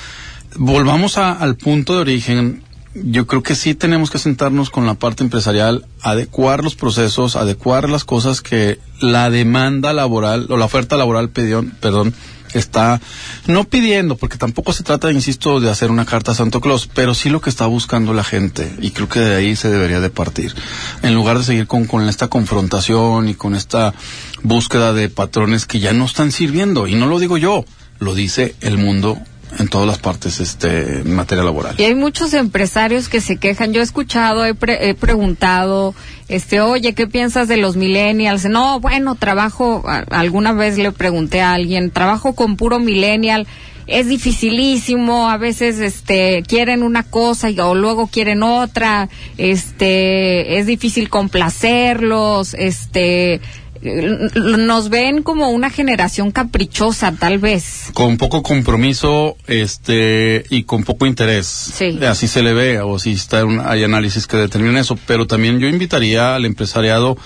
volvamos 0.56 1.16
al 1.16 1.54
punto 1.54 1.94
de 1.94 2.00
origen. 2.00 2.64
Yo 2.96 3.28
creo 3.28 3.44
que 3.44 3.54
sí 3.54 3.76
tenemos 3.76 4.10
que 4.10 4.18
sentarnos 4.18 4.70
con 4.70 4.84
la 4.84 4.94
parte 4.94 5.22
empresarial, 5.22 5.86
adecuar 6.02 6.64
los 6.64 6.74
procesos, 6.74 7.36
adecuar 7.36 7.88
las 7.88 8.02
cosas 8.02 8.40
que 8.40 8.80
la 9.00 9.30
demanda 9.30 9.92
laboral 9.92 10.48
o 10.50 10.56
la 10.56 10.64
oferta 10.64 10.96
laboral, 10.96 11.28
perdón, 11.28 12.14
está 12.54 13.00
no 13.46 13.64
pidiendo, 13.64 14.16
porque 14.16 14.38
tampoco 14.38 14.72
se 14.72 14.82
trata, 14.82 15.12
insisto, 15.12 15.60
de 15.60 15.70
hacer 15.70 15.90
una 15.90 16.06
carta 16.06 16.32
a 16.32 16.34
Santo 16.34 16.60
Claus, 16.60 16.88
pero 16.92 17.14
sí 17.14 17.28
lo 17.28 17.40
que 17.40 17.50
está 17.50 17.66
buscando 17.66 18.14
la 18.14 18.24
gente 18.24 18.74
y 18.80 18.90
creo 18.92 19.08
que 19.08 19.20
de 19.20 19.34
ahí 19.36 19.56
se 19.56 19.70
debería 19.70 20.00
de 20.00 20.10
partir. 20.10 20.54
En 21.02 21.14
lugar 21.14 21.38
de 21.38 21.44
seguir 21.44 21.66
con, 21.66 21.84
con 21.86 22.08
esta 22.08 22.28
confrontación 22.28 23.28
y 23.28 23.34
con 23.34 23.54
esta 23.54 23.94
búsqueda 24.42 24.92
de 24.92 25.08
patrones 25.08 25.66
que 25.66 25.80
ya 25.80 25.92
no 25.92 26.04
están 26.04 26.32
sirviendo, 26.32 26.86
y 26.86 26.94
no 26.94 27.06
lo 27.06 27.18
digo 27.18 27.38
yo, 27.38 27.64
lo 27.98 28.14
dice 28.14 28.54
el 28.60 28.78
mundo 28.78 29.18
en 29.58 29.68
todas 29.68 29.86
las 29.86 29.98
partes 29.98 30.40
este 30.40 31.00
en 31.00 31.14
materia 31.14 31.44
laboral. 31.44 31.74
Y 31.78 31.84
hay 31.84 31.94
muchos 31.94 32.34
empresarios 32.34 33.08
que 33.08 33.20
se 33.20 33.36
quejan. 33.36 33.72
Yo 33.72 33.80
he 33.80 33.84
escuchado, 33.84 34.44
he, 34.44 34.54
he 34.66 34.94
preguntado, 34.94 35.94
este, 36.28 36.60
oye, 36.60 36.94
¿qué 36.94 37.06
piensas 37.06 37.48
de 37.48 37.56
los 37.56 37.76
millennials? 37.76 38.44
No, 38.46 38.80
bueno, 38.80 39.14
trabajo, 39.14 39.84
alguna 40.10 40.52
vez 40.52 40.78
le 40.78 40.92
pregunté 40.92 41.42
a 41.42 41.52
alguien, 41.52 41.90
trabajo 41.90 42.34
con 42.34 42.56
puro 42.56 42.78
millennial. 42.78 43.46
Es 43.86 44.08
dificilísimo, 44.08 45.28
a 45.28 45.36
veces 45.36 45.78
este 45.78 46.42
quieren 46.48 46.82
una 46.82 47.02
cosa 47.02 47.50
y 47.50 47.60
o 47.60 47.74
luego 47.74 48.06
quieren 48.06 48.42
otra, 48.42 49.10
este 49.36 50.58
es 50.58 50.64
difícil 50.66 51.10
complacerlos, 51.10 52.54
este 52.54 53.42
nos 53.84 54.88
ven 54.88 55.22
como 55.22 55.50
una 55.50 55.70
generación 55.70 56.30
caprichosa, 56.30 57.12
tal 57.12 57.38
vez. 57.38 57.90
Con 57.92 58.16
poco 58.16 58.42
compromiso, 58.42 59.36
este, 59.46 60.44
y 60.50 60.64
con 60.64 60.84
poco 60.84 61.06
interés. 61.06 61.46
Sí. 61.46 61.98
Así 62.04 62.28
se 62.28 62.42
le 62.42 62.54
ve, 62.54 62.80
o 62.80 62.98
si 62.98 63.12
está 63.12 63.44
hay 63.64 63.84
análisis 63.84 64.26
que 64.26 64.36
determinan 64.36 64.78
eso. 64.78 64.98
Pero 65.06 65.26
también 65.26 65.58
yo 65.60 65.68
invitaría 65.68 66.34
al 66.34 66.44
empresariado 66.44 67.16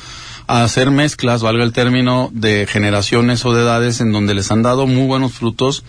a 0.49 0.65
hacer 0.65 0.91
mezclas, 0.91 1.43
valga 1.43 1.63
el 1.63 1.73
término, 1.73 2.31
de 2.33 2.67
generaciones 2.67 3.45
o 3.45 3.53
de 3.53 3.63
edades 3.63 4.01
en 4.01 4.13
donde 4.13 4.35
les 4.35 4.51
han 4.51 4.63
dado 4.63 4.87
muy 4.87 5.07
buenos 5.07 5.35
frutos. 5.35 5.85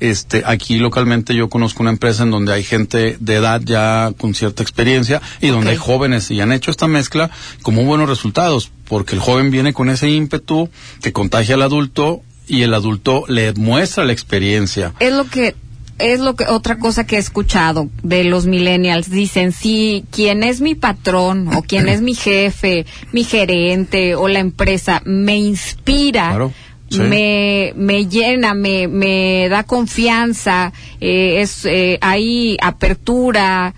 Este, 0.00 0.42
aquí 0.46 0.76
localmente 0.76 1.34
yo 1.34 1.48
conozco 1.48 1.82
una 1.82 1.90
empresa 1.90 2.22
en 2.22 2.30
donde 2.30 2.52
hay 2.52 2.62
gente 2.62 3.16
de 3.18 3.34
edad 3.34 3.62
ya 3.64 4.12
con 4.18 4.34
cierta 4.34 4.62
experiencia 4.62 5.22
y 5.40 5.48
donde 5.48 5.70
hay 5.70 5.76
jóvenes 5.76 6.30
y 6.30 6.40
han 6.40 6.52
hecho 6.52 6.70
esta 6.70 6.86
mezcla 6.86 7.30
con 7.62 7.74
muy 7.74 7.84
buenos 7.84 8.08
resultados, 8.08 8.70
porque 8.86 9.14
el 9.14 9.20
joven 9.20 9.50
viene 9.50 9.72
con 9.72 9.88
ese 9.88 10.10
ímpetu 10.10 10.68
que 11.00 11.12
contagia 11.12 11.54
al 11.54 11.62
adulto 11.62 12.20
y 12.46 12.62
el 12.62 12.74
adulto 12.74 13.24
le 13.28 13.54
muestra 13.54 14.04
la 14.04 14.12
experiencia. 14.12 14.92
Es 15.00 15.12
lo 15.14 15.24
que 15.24 15.54
es 15.98 16.20
lo 16.20 16.34
que 16.34 16.44
otra 16.44 16.78
cosa 16.78 17.04
que 17.04 17.16
he 17.16 17.18
escuchado 17.18 17.88
de 18.02 18.24
los 18.24 18.46
millennials 18.46 19.10
dicen 19.10 19.52
sí 19.52 20.04
quién 20.10 20.42
es 20.42 20.60
mi 20.60 20.74
patrón 20.74 21.48
o 21.54 21.62
quién 21.62 21.88
es 21.88 22.00
mi 22.00 22.14
jefe 22.14 22.86
mi 23.12 23.24
gerente 23.24 24.14
o 24.14 24.28
la 24.28 24.40
empresa 24.40 25.02
me 25.04 25.36
inspira 25.36 26.52
me, 26.98 27.72
me 27.76 28.06
llena, 28.06 28.54
me, 28.54 28.88
me 28.88 29.48
da 29.48 29.64
confianza, 29.64 30.72
eh, 31.00 31.40
es, 31.40 31.64
eh, 31.64 31.98
hay 32.00 32.56
apertura, 32.60 33.74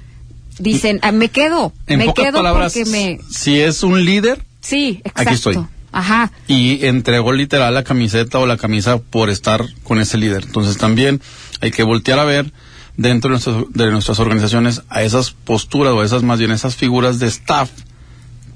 dicen, 0.58 0.98
ah, 1.02 1.12
me 1.12 1.28
quedo, 1.28 1.72
me 1.86 2.12
quedo 2.12 2.42
porque 2.52 2.84
me... 2.86 3.20
Si 3.30 3.60
es 3.60 3.82
un 3.82 4.04
líder, 4.04 4.42
sí, 4.60 5.00
exacto. 5.04 5.20
aquí 5.22 5.34
estoy. 5.34 5.58
Ajá. 5.92 6.32
Y 6.48 6.84
entregó 6.86 7.32
literal 7.32 7.72
la 7.72 7.84
camiseta 7.84 8.40
o 8.40 8.46
la 8.46 8.56
camisa 8.56 8.98
por 8.98 9.30
estar 9.30 9.64
con 9.84 10.00
ese 10.00 10.18
líder. 10.18 10.42
Entonces 10.44 10.76
también 10.76 11.20
hay 11.60 11.70
que 11.70 11.82
voltear 11.82 12.18
a 12.18 12.24
ver 12.24 12.52
dentro 12.96 13.28
de 13.28 13.32
nuestras, 13.32 13.56
de 13.70 13.90
nuestras 13.90 14.20
organizaciones 14.20 14.82
a 14.88 15.02
esas 15.02 15.32
posturas 15.32 15.92
o 15.92 16.02
esas 16.02 16.22
más 16.22 16.38
bien 16.38 16.50
esas 16.50 16.76
figuras 16.76 17.18
de 17.18 17.26
staff, 17.26 17.70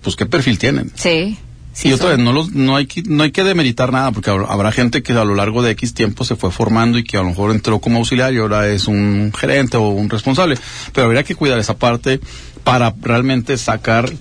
pues 0.02 0.17
qué 0.17 0.26
perfil 0.26 0.59
tienen. 0.59 0.93
Sí. 0.95 1.38
y 1.83 1.93
otra 1.93 2.11
vez, 2.11 2.19
no, 2.19 2.33
los, 2.33 2.52
no, 2.52 2.76
hay 2.76 2.87
que, 2.87 3.02
no 3.02 3.23
hay 3.23 3.33
que 3.33 3.45
demeritar 3.45 3.93
nada, 3.93 4.12
porque 4.12 4.31
habrá 4.31 4.73
gente 4.73 5.02
que 5.02 5.12
a 5.12 5.25
lo 5.25 5.35
largo 5.35 5.62
de 5.62 5.73
X 5.73 5.95
tiempo 5.95 6.25
se 6.25 6.37
fue 6.37 6.50
formando 6.50 6.99
y 6.99 7.05
que 7.05 7.17
a 7.17 7.23
lo 7.23 7.28
mejor 7.28 7.50
entró 7.50 7.81
como 7.81 7.99
auxiliar 7.99 8.33
y 8.33 8.38
ahora 8.38 8.69
es 8.69 8.87
un 8.87 9.33
gerente 9.37 9.76
o 9.76 9.88
un 9.88 10.09
responsable. 10.09 10.57
Pero 10.93 11.07
habría 11.07 11.25
que 11.25 11.35
cuidar 11.35 11.59
esa 11.59 11.76
parte 11.76 12.21
para 12.64 12.95
realmente 13.00 13.57
sacar 13.57 14.12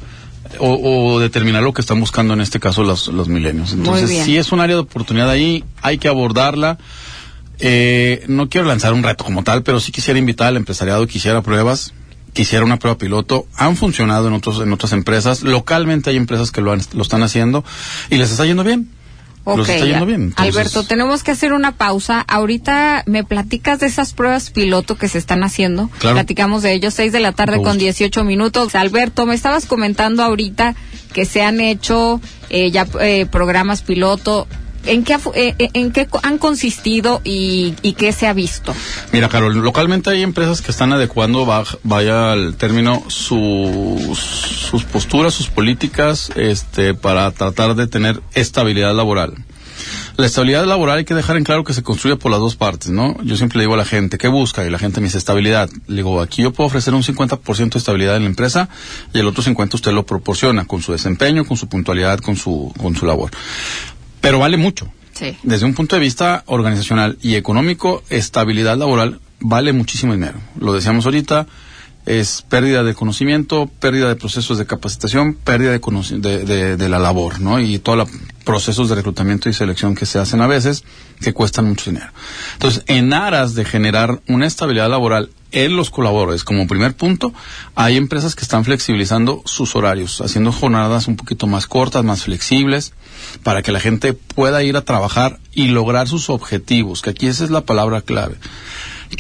o, 0.60 1.19
determinar 1.19 1.62
lo 1.63 1.74
que 1.74 1.81
están 1.81 2.00
buscando 2.00 2.34
en 2.34 2.41
este 2.41 2.60
caso 2.60 2.84
los, 2.84 3.07
los 3.07 3.27
milenios. 3.27 3.74
Entonces, 3.74 4.24
si 4.24 4.38
es 4.38 4.51
un 4.51 4.62
área 4.62 4.75
de 4.75 4.81
oportunidad 4.81 5.29
ahí, 5.29 5.63
hay 5.81 5.98
que 5.98 6.07
abordarla. 6.07 6.77
Eh, 7.59 8.23
no 8.27 8.49
quiero 8.49 8.67
lanzar 8.67 8.93
un 8.93 9.03
reto 9.03 9.23
como 9.23 9.43
tal, 9.43 9.63
pero 9.63 9.79
sí 9.79 9.91
quisiera 9.91 10.19
invitar 10.19 10.47
al 10.47 10.57
empresariado 10.57 11.07
que 11.07 11.17
hiciera 11.17 11.41
pruebas, 11.41 11.93
quisiera 12.33 12.63
una 12.63 12.77
prueba 12.77 12.97
piloto. 12.97 13.47
Han 13.55 13.75
funcionado 13.75 14.27
en 14.27 14.33
otros 14.33 14.61
en 14.61 14.71
otras 14.71 14.91
empresas. 14.93 15.43
Localmente 15.43 16.09
hay 16.09 16.17
empresas 16.17 16.51
que 16.51 16.61
lo, 16.61 16.75
lo 16.75 17.01
están 17.01 17.23
haciendo 17.23 17.63
y 18.09 18.17
les 18.17 18.31
está 18.31 18.45
yendo 18.45 18.63
bien. 18.63 18.89
Ok, 19.49 19.69
Alberto, 20.35 20.83
tenemos 20.83 21.23
que 21.23 21.31
hacer 21.31 21.53
una 21.53 21.71
pausa. 21.71 22.19
Ahorita 22.27 23.03
me 23.05 23.23
platicas 23.23 23.79
de 23.79 23.87
esas 23.87 24.13
pruebas 24.13 24.49
piloto 24.49 24.97
que 24.97 25.07
se 25.07 25.17
están 25.17 25.41
haciendo. 25.41 25.89
Platicamos 26.01 26.63
de 26.63 26.73
ellos, 26.73 26.93
seis 26.93 27.13
de 27.13 27.21
la 27.21 27.31
tarde 27.31 27.61
con 27.61 27.77
18 27.77 28.25
minutos. 28.25 28.75
Alberto, 28.75 29.25
me 29.25 29.35
estabas 29.35 29.65
comentando 29.65 30.21
ahorita 30.21 30.75
que 31.13 31.23
se 31.23 31.43
han 31.43 31.61
hecho 31.61 32.19
eh, 32.49 32.71
ya 32.71 32.87
eh, 32.99 33.25
programas 33.25 33.83
piloto. 33.83 34.47
¿En 34.86 35.03
qué, 35.03 35.17
eh, 35.36 35.55
eh, 35.60 35.69
¿En 35.74 35.91
qué 35.91 36.07
han 36.24 36.38
consistido 36.38 37.22
y, 37.24 37.74
qué 37.98 38.12
se 38.12 38.27
ha 38.27 38.34
visto? 38.34 38.74
Mira, 39.12 39.27
Carol, 39.29 39.53
localmente 39.55 40.10
hay 40.10 40.24
empresas 40.24 40.62
que 40.62 40.72
están 40.72 40.93
adecuando, 40.93 41.46
vaya 41.84 42.31
al 42.31 42.55
término, 42.55 43.03
sus, 43.07 44.17
sus 44.17 44.84
posturas, 44.84 45.34
sus 45.34 45.48
políticas, 45.48 46.31
este, 46.36 46.93
para 46.93 47.31
tratar 47.31 47.75
de 47.75 47.88
tener 47.88 48.22
estabilidad 48.34 48.96
laboral. 48.96 49.34
La 50.17 50.25
estabilidad 50.25 50.65
laboral 50.65 50.98
hay 50.98 51.05
que 51.05 51.13
dejar 51.13 51.38
en 51.38 51.43
claro 51.43 51.63
que 51.63 51.74
se 51.74 51.84
construye 51.84 52.15
por 52.15 52.31
las 52.31 52.39
dos 52.39 52.55
partes, 52.55 52.89
¿no? 52.89 53.15
Yo 53.24 53.38
siempre 53.38 53.60
le 53.60 53.65
digo 53.65 53.75
a 53.75 53.77
la 53.77 53.86
gente, 53.86 54.17
¿qué 54.17 54.27
busca? 54.27 54.65
Y 54.65 54.72
la 54.72 54.79
gente 54.79 55.00
me 55.00 55.05
dice 55.05 55.19
estabilidad. 55.19 55.69
Le 55.86 55.98
digo, 55.98 56.22
aquí 56.22 56.41
yo 56.41 56.51
puedo 56.51 56.67
ofrecer 56.67 56.96
un 56.96 57.03
50% 57.03 57.74
de 57.74 57.77
estabilidad 57.77 58.15
en 58.15 58.24
la 58.24 58.29
empresa 58.29 58.67
y 59.13 59.19
el 59.19 59.27
otro 59.27 59.43
50% 59.43 59.75
usted 59.75 59.91
lo 59.91 60.07
proporciona 60.07 60.65
con 60.65 60.81
su 60.81 60.91
desempeño, 60.91 61.46
con 61.46 61.55
su 61.55 61.69
puntualidad, 61.69 62.17
con 62.17 62.36
su, 62.36 62.74
con 62.81 62.96
su 62.96 63.05
labor. 63.05 63.29
Pero 64.27 64.39
vale 64.39 64.57
mucho. 64.57 64.91
Desde 65.41 65.65
un 65.65 65.74
punto 65.74 65.96
de 65.96 66.01
vista 66.01 66.43
organizacional 66.48 67.17
y 67.22 67.36
económico, 67.36 68.03
estabilidad 68.10 68.77
laboral 68.77 69.22
vale 69.39 69.72
muchísimo 69.72 70.12
dinero. 70.12 70.38
Lo 70.60 70.74
decíamos 70.74 71.05
ahorita, 71.05 71.48
es 72.05 72.41
pérdida 72.41 72.84
de 72.84 72.93
conocimiento, 72.93 73.72
pérdida 73.79 74.10
de 74.10 74.17
procesos 74.17 74.57
de 74.57 74.65
capacitación, 74.65 75.34
pérdida 75.34 75.72
de, 75.72 76.75
de, 76.75 76.89
la 76.89 77.00
labor, 77.00 77.39
¿no? 77.39 77.62
Y 77.62 77.79
todos 77.79 77.98
los 78.00 78.10
procesos 78.43 78.89
de 78.89 78.96
reclutamiento 78.96 79.48
y 79.48 79.53
selección 79.53 79.96
que 79.96 80.05
se 80.05 80.19
hacen 80.19 80.41
a 80.41 80.48
veces 80.48 80.84
que 81.22 81.31
cuestan 81.31 81.69
mucho 81.69 81.89
dinero. 81.89 82.12
Entonces, 82.55 82.84
en 82.88 83.13
aras 83.13 83.55
de 83.55 83.63
generar 83.63 84.19
una 84.27 84.46
estabilidad 84.46 84.89
laboral 84.89 85.29
en 85.51 85.75
los 85.75 85.89
colaboradores, 85.89 86.43
como 86.43 86.67
primer 86.67 86.95
punto, 86.95 87.33
hay 87.75 87.97
empresas 87.97 88.35
que 88.35 88.43
están 88.43 88.65
flexibilizando 88.65 89.41
sus 89.45 89.75
horarios, 89.75 90.21
haciendo 90.21 90.51
jornadas 90.51 91.07
un 91.07 91.15
poquito 91.15 91.47
más 91.47 91.67
cortas, 91.67 92.03
más 92.03 92.23
flexibles, 92.23 92.93
para 93.43 93.61
que 93.61 93.71
la 93.71 93.79
gente 93.79 94.13
pueda 94.13 94.63
ir 94.63 94.77
a 94.77 94.81
trabajar 94.81 95.39
y 95.53 95.67
lograr 95.69 96.07
sus 96.07 96.29
objetivos, 96.29 97.01
que 97.01 97.11
aquí 97.11 97.27
esa 97.27 97.43
es 97.43 97.49
la 97.49 97.61
palabra 97.61 98.01
clave. 98.01 98.35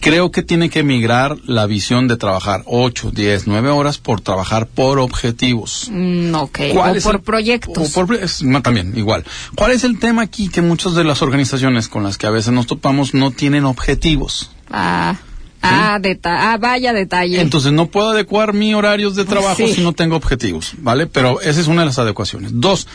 Creo 0.01 0.31
que 0.31 0.43
tiene 0.43 0.69
que 0.69 0.83
migrar 0.83 1.37
la 1.45 1.65
visión 1.65 2.09
de 2.09 2.17
trabajar 2.17 2.63
8, 2.65 3.11
10, 3.11 3.47
9 3.47 3.69
horas 3.69 3.97
por 3.97 4.19
trabajar 4.19 4.67
por 4.67 4.99
objetivos. 4.99 5.87
Mm, 5.89 6.35
ok, 6.35 6.59
o 6.75 7.01
por 7.01 7.23
proyectos. 7.23 7.95
también, 8.63 8.97
igual. 8.97 9.23
¿Cuál 9.55 9.71
es 9.71 9.85
el 9.85 9.97
tema 9.97 10.23
aquí 10.23 10.49
que 10.49 10.61
muchas 10.61 10.93
de 10.93 11.05
las 11.05 11.21
organizaciones 11.21 11.87
con 11.87 12.03
las 12.03 12.17
que 12.17 12.27
a 12.27 12.31
veces 12.31 12.51
nos 12.51 12.67
topamos 12.67 13.13
no 13.13 13.31
tienen 13.31 13.63
objetivos? 13.63 14.51
Ah. 14.69 15.15
Ah, 15.61 15.99
ah, 16.23 16.57
vaya 16.59 16.93
detalle. 16.93 17.41
Entonces 17.41 17.71
no 17.71 17.87
puedo 17.87 18.09
adecuar 18.09 18.53
mi 18.53 18.73
horarios 18.73 19.15
de 19.15 19.25
trabajo 19.25 19.67
si 19.67 19.81
no 19.81 19.93
tengo 19.93 20.15
objetivos, 20.15 20.73
¿vale? 20.77 21.07
Pero 21.07 21.41
esa 21.41 21.59
es 21.59 21.67
una 21.67 21.81
de 21.81 21.87
las 21.87 21.99
adecuaciones. 21.99 22.51
Dos, 22.53 22.87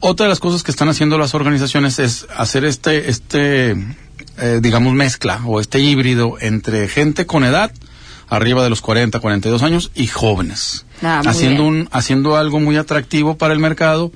otra 0.00 0.24
de 0.26 0.30
las 0.30 0.40
cosas 0.40 0.62
que 0.62 0.70
están 0.70 0.88
haciendo 0.88 1.18
las 1.18 1.34
organizaciones 1.34 1.98
es 1.98 2.26
hacer 2.36 2.64
este, 2.64 3.08
este, 3.10 3.70
eh, 4.38 4.60
digamos, 4.60 4.94
mezcla 4.94 5.40
o 5.46 5.60
este 5.60 5.80
híbrido 5.80 6.36
entre 6.40 6.88
gente 6.88 7.26
con 7.26 7.44
edad, 7.44 7.72
arriba 8.28 8.62
de 8.62 8.70
los 8.70 8.80
40, 8.80 9.18
42 9.20 9.62
años, 9.62 9.90
y 9.94 10.06
jóvenes. 10.06 10.84
Ah, 11.02 11.22
haciendo, 11.26 11.64
bien. 11.64 11.74
un, 11.74 11.88
haciendo 11.92 12.36
algo 12.36 12.60
muy 12.60 12.76
atractivo 12.76 13.36
para 13.36 13.54
el 13.54 13.60
mercado, 13.60 14.12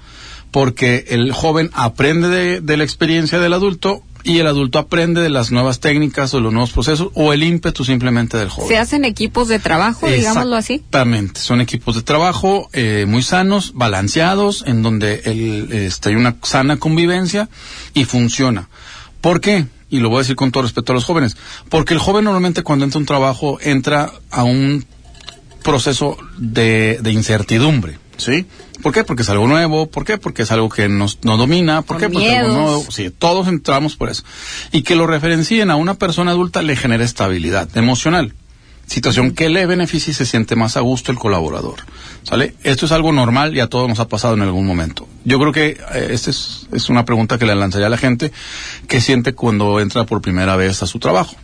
porque 0.50 1.06
el 1.08 1.32
joven 1.32 1.70
aprende 1.74 2.28
de, 2.28 2.60
de 2.60 2.76
la 2.76 2.84
experiencia 2.84 3.38
del 3.40 3.52
adulto 3.52 4.02
y 4.26 4.40
el 4.40 4.48
adulto 4.48 4.80
aprende 4.80 5.22
de 5.22 5.30
las 5.30 5.52
nuevas 5.52 5.78
técnicas 5.78 6.34
o 6.34 6.40
los 6.40 6.52
nuevos 6.52 6.72
procesos 6.72 7.10
o 7.14 7.32
el 7.32 7.44
ímpetu 7.44 7.84
simplemente 7.84 8.36
del 8.36 8.48
joven. 8.48 8.68
Se 8.68 8.76
hacen 8.76 9.04
equipos 9.04 9.46
de 9.46 9.60
trabajo, 9.60 10.08
digámoslo 10.08 10.56
así. 10.56 10.74
Exactamente, 10.74 11.40
son 11.40 11.60
equipos 11.60 11.94
de 11.94 12.02
trabajo 12.02 12.68
eh, 12.72 13.04
muy 13.06 13.22
sanos, 13.22 13.72
balanceados, 13.74 14.64
en 14.66 14.82
donde 14.82 15.22
el, 15.24 15.72
este, 15.72 16.08
hay 16.08 16.16
una 16.16 16.36
sana 16.42 16.76
convivencia 16.76 17.48
y 17.94 18.04
funciona. 18.04 18.68
¿Por 19.20 19.40
qué? 19.40 19.66
Y 19.90 20.00
lo 20.00 20.08
voy 20.08 20.18
a 20.18 20.22
decir 20.22 20.34
con 20.34 20.50
todo 20.50 20.64
respeto 20.64 20.92
a 20.92 20.96
los 20.96 21.04
jóvenes. 21.04 21.36
Porque 21.68 21.94
el 21.94 22.00
joven 22.00 22.24
normalmente 22.24 22.64
cuando 22.64 22.84
entra 22.84 22.98
a 22.98 23.00
un 23.00 23.06
trabajo 23.06 23.58
entra 23.62 24.10
a 24.32 24.42
un 24.42 24.84
proceso 25.62 26.16
de, 26.36 26.98
de 27.00 27.12
incertidumbre, 27.12 27.98
¿sí? 28.16 28.46
¿Por 28.82 28.92
qué? 28.92 29.04
Porque 29.04 29.22
es 29.22 29.28
algo 29.30 29.46
nuevo. 29.48 29.86
¿Por 29.86 30.04
qué? 30.04 30.18
Porque 30.18 30.42
es 30.42 30.52
algo 30.52 30.68
que 30.68 30.88
nos, 30.88 31.18
no 31.24 31.36
domina. 31.36 31.82
¿Por 31.82 31.96
Con 31.96 32.00
qué? 32.00 32.12
Porque 32.12 32.28
es 32.28 32.38
algo 32.38 32.54
nuevo. 32.54 32.86
Sí, 32.90 33.10
todos 33.10 33.48
entramos 33.48 33.96
por 33.96 34.10
eso. 34.10 34.22
Y 34.72 34.82
que 34.82 34.94
lo 34.96 35.06
referencien 35.06 35.70
a 35.70 35.76
una 35.76 35.94
persona 35.94 36.32
adulta 36.32 36.62
le 36.62 36.76
genera 36.76 37.04
estabilidad 37.04 37.68
emocional. 37.76 38.34
Situación 38.86 39.32
que 39.34 39.48
le 39.48 39.66
beneficia 39.66 40.12
y 40.12 40.14
se 40.14 40.24
siente 40.26 40.54
más 40.54 40.76
a 40.76 40.80
gusto 40.80 41.10
el 41.10 41.18
colaborador. 41.18 41.74
¿Sale? 42.22 42.54
Esto 42.62 42.86
es 42.86 42.92
algo 42.92 43.10
normal 43.12 43.56
y 43.56 43.60
a 43.60 43.68
todos 43.68 43.88
nos 43.88 43.98
ha 43.98 44.06
pasado 44.08 44.34
en 44.34 44.42
algún 44.42 44.64
momento. 44.66 45.08
Yo 45.24 45.40
creo 45.40 45.50
que 45.52 45.78
eh, 45.94 46.08
esta 46.10 46.30
es, 46.30 46.68
es 46.72 46.88
una 46.88 47.04
pregunta 47.04 47.36
que 47.38 47.46
le 47.46 47.54
lanzaría 47.56 47.88
a 47.88 47.90
la 47.90 47.96
gente 47.96 48.30
que 48.86 49.00
siente 49.00 49.32
cuando 49.32 49.80
entra 49.80 50.06
por 50.06 50.20
primera 50.20 50.54
vez 50.54 50.82
a 50.84 50.86
su 50.86 51.00
trabajo, 51.00 51.34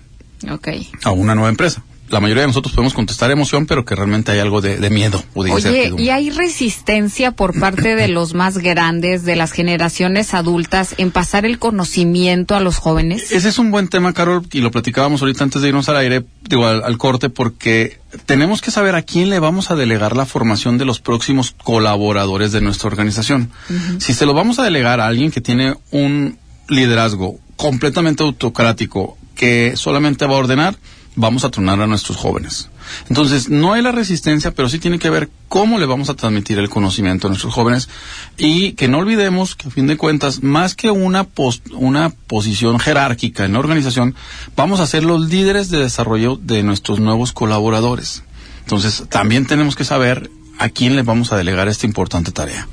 Ok. 0.51 0.69
a 1.03 1.11
una 1.11 1.35
nueva 1.35 1.49
empresa. 1.51 1.83
La 2.13 2.21
mayoría 2.21 2.43
de 2.43 2.49
nosotros 2.49 2.75
podemos 2.75 2.93
contestar 2.93 3.31
emoción, 3.31 3.65
pero 3.65 3.87
que 3.87 3.95
realmente 3.95 4.33
hay 4.33 4.39
algo 4.39 4.61
de, 4.61 4.77
de 4.77 4.91
miedo 4.91 5.25
o 5.33 5.45
de 5.45 5.51
Oye. 5.51 5.95
¿y 5.97 6.11
hay 6.11 6.29
resistencia 6.29 7.33
por 7.33 7.59
parte 7.59 7.97
de 7.97 8.09
los 8.09 8.35
más 8.35 8.59
grandes, 8.59 9.25
de 9.25 9.35
las 9.35 9.51
generaciones 9.51 10.35
adultas, 10.35 10.95
en 10.99 11.11
pasar 11.11 11.47
el 11.47 11.59
conocimiento 11.59 12.55
a 12.55 12.61
los 12.61 12.77
jóvenes? 12.77 13.33
Ese 13.33 13.49
es 13.49 13.59
un 13.59 13.71
buen 13.71 13.89
tema, 13.89 14.13
Carol, 14.13 14.47
y 14.53 14.61
lo 14.61 14.71
platicábamos 14.71 15.23
ahorita 15.23 15.45
antes 15.45 15.63
de 15.63 15.69
irnos 15.69 15.89
al 15.89 15.97
aire, 15.97 16.23
digo, 16.47 16.67
al, 16.67 16.85
al 16.85 16.99
corte, 16.99 17.31
porque 17.31 17.99
tenemos 18.27 18.61
que 18.61 18.71
saber 18.71 18.95
a 18.95 19.01
quién 19.01 19.31
le 19.31 19.39
vamos 19.39 19.71
a 19.71 19.75
delegar 19.75 20.15
la 20.15 20.27
formación 20.27 20.77
de 20.77 20.85
los 20.85 21.01
próximos 21.01 21.55
colaboradores 21.65 22.53
de 22.53 22.61
nuestra 22.61 22.89
organización. 22.89 23.51
Si 23.99 24.13
se 24.13 24.27
lo 24.27 24.35
vamos 24.35 24.59
a 24.59 24.65
delegar 24.65 25.01
a 25.01 25.07
alguien 25.07 25.31
que 25.31 25.41
tiene 25.41 25.77
un 25.91 26.37
liderazgo 26.69 27.39
completamente 27.57 28.23
autocrático, 28.23 29.17
que 29.35 29.77
solamente 29.77 30.27
va 30.27 30.35
a 30.35 30.39
ordenar, 30.39 30.77
vamos 31.15 31.45
a 31.45 31.51
tronar 31.51 31.81
a 31.81 31.87
nuestros 31.87 32.17
jóvenes. 32.17 32.71
Entonces, 33.09 33.49
no 33.49 33.73
hay 33.73 33.83
la 33.83 33.93
resistencia, 33.93 34.53
pero 34.53 34.69
sí 34.69 34.79
tiene 34.79 34.99
que 34.99 35.11
ver 35.11 35.31
cómo 35.49 35.79
le 35.79 35.87
vamos 35.87 36.09
a 36.09 36.15
transmitir 36.15 36.59
el 36.59 36.71
conocimiento 36.71 37.27
a 37.27 37.31
nuestros 37.31 37.53
jóvenes 37.53 37.89
y 38.37 38.73
que 38.73 38.89
no 38.89 38.99
olvidemos 38.99 39.55
que 39.55 39.69
a 39.69 39.71
fin 39.71 39.87
de 39.87 39.97
cuentas, 39.97 40.43
más 40.43 40.75
que 40.75 40.91
una, 40.91 41.27
una 41.75 42.11
posición 42.11 42.79
jerárquica 42.79 43.45
en 43.45 43.53
la 43.53 43.59
organización, 43.59 44.15
vamos 44.57 44.81
a 44.81 44.87
ser 44.87 45.05
los 45.05 45.29
líderes 45.29 45.71
de 45.71 45.79
desarrollo 45.79 46.37
de 46.37 46.63
nuestros 46.63 47.01
nuevos 47.01 47.33
colaboradores. 47.33 48.25
Entonces, 48.61 49.05
también 49.09 49.47
tenemos 49.47 49.77
que 49.77 49.85
saber 49.85 50.31
a 50.59 50.69
quién 50.69 50.97
le 50.97 51.03
vamos 51.03 51.33
a 51.33 51.37
delegar 51.37 51.69
esta 51.69 51.87
importante 51.87 52.31
tarea. 52.31 52.69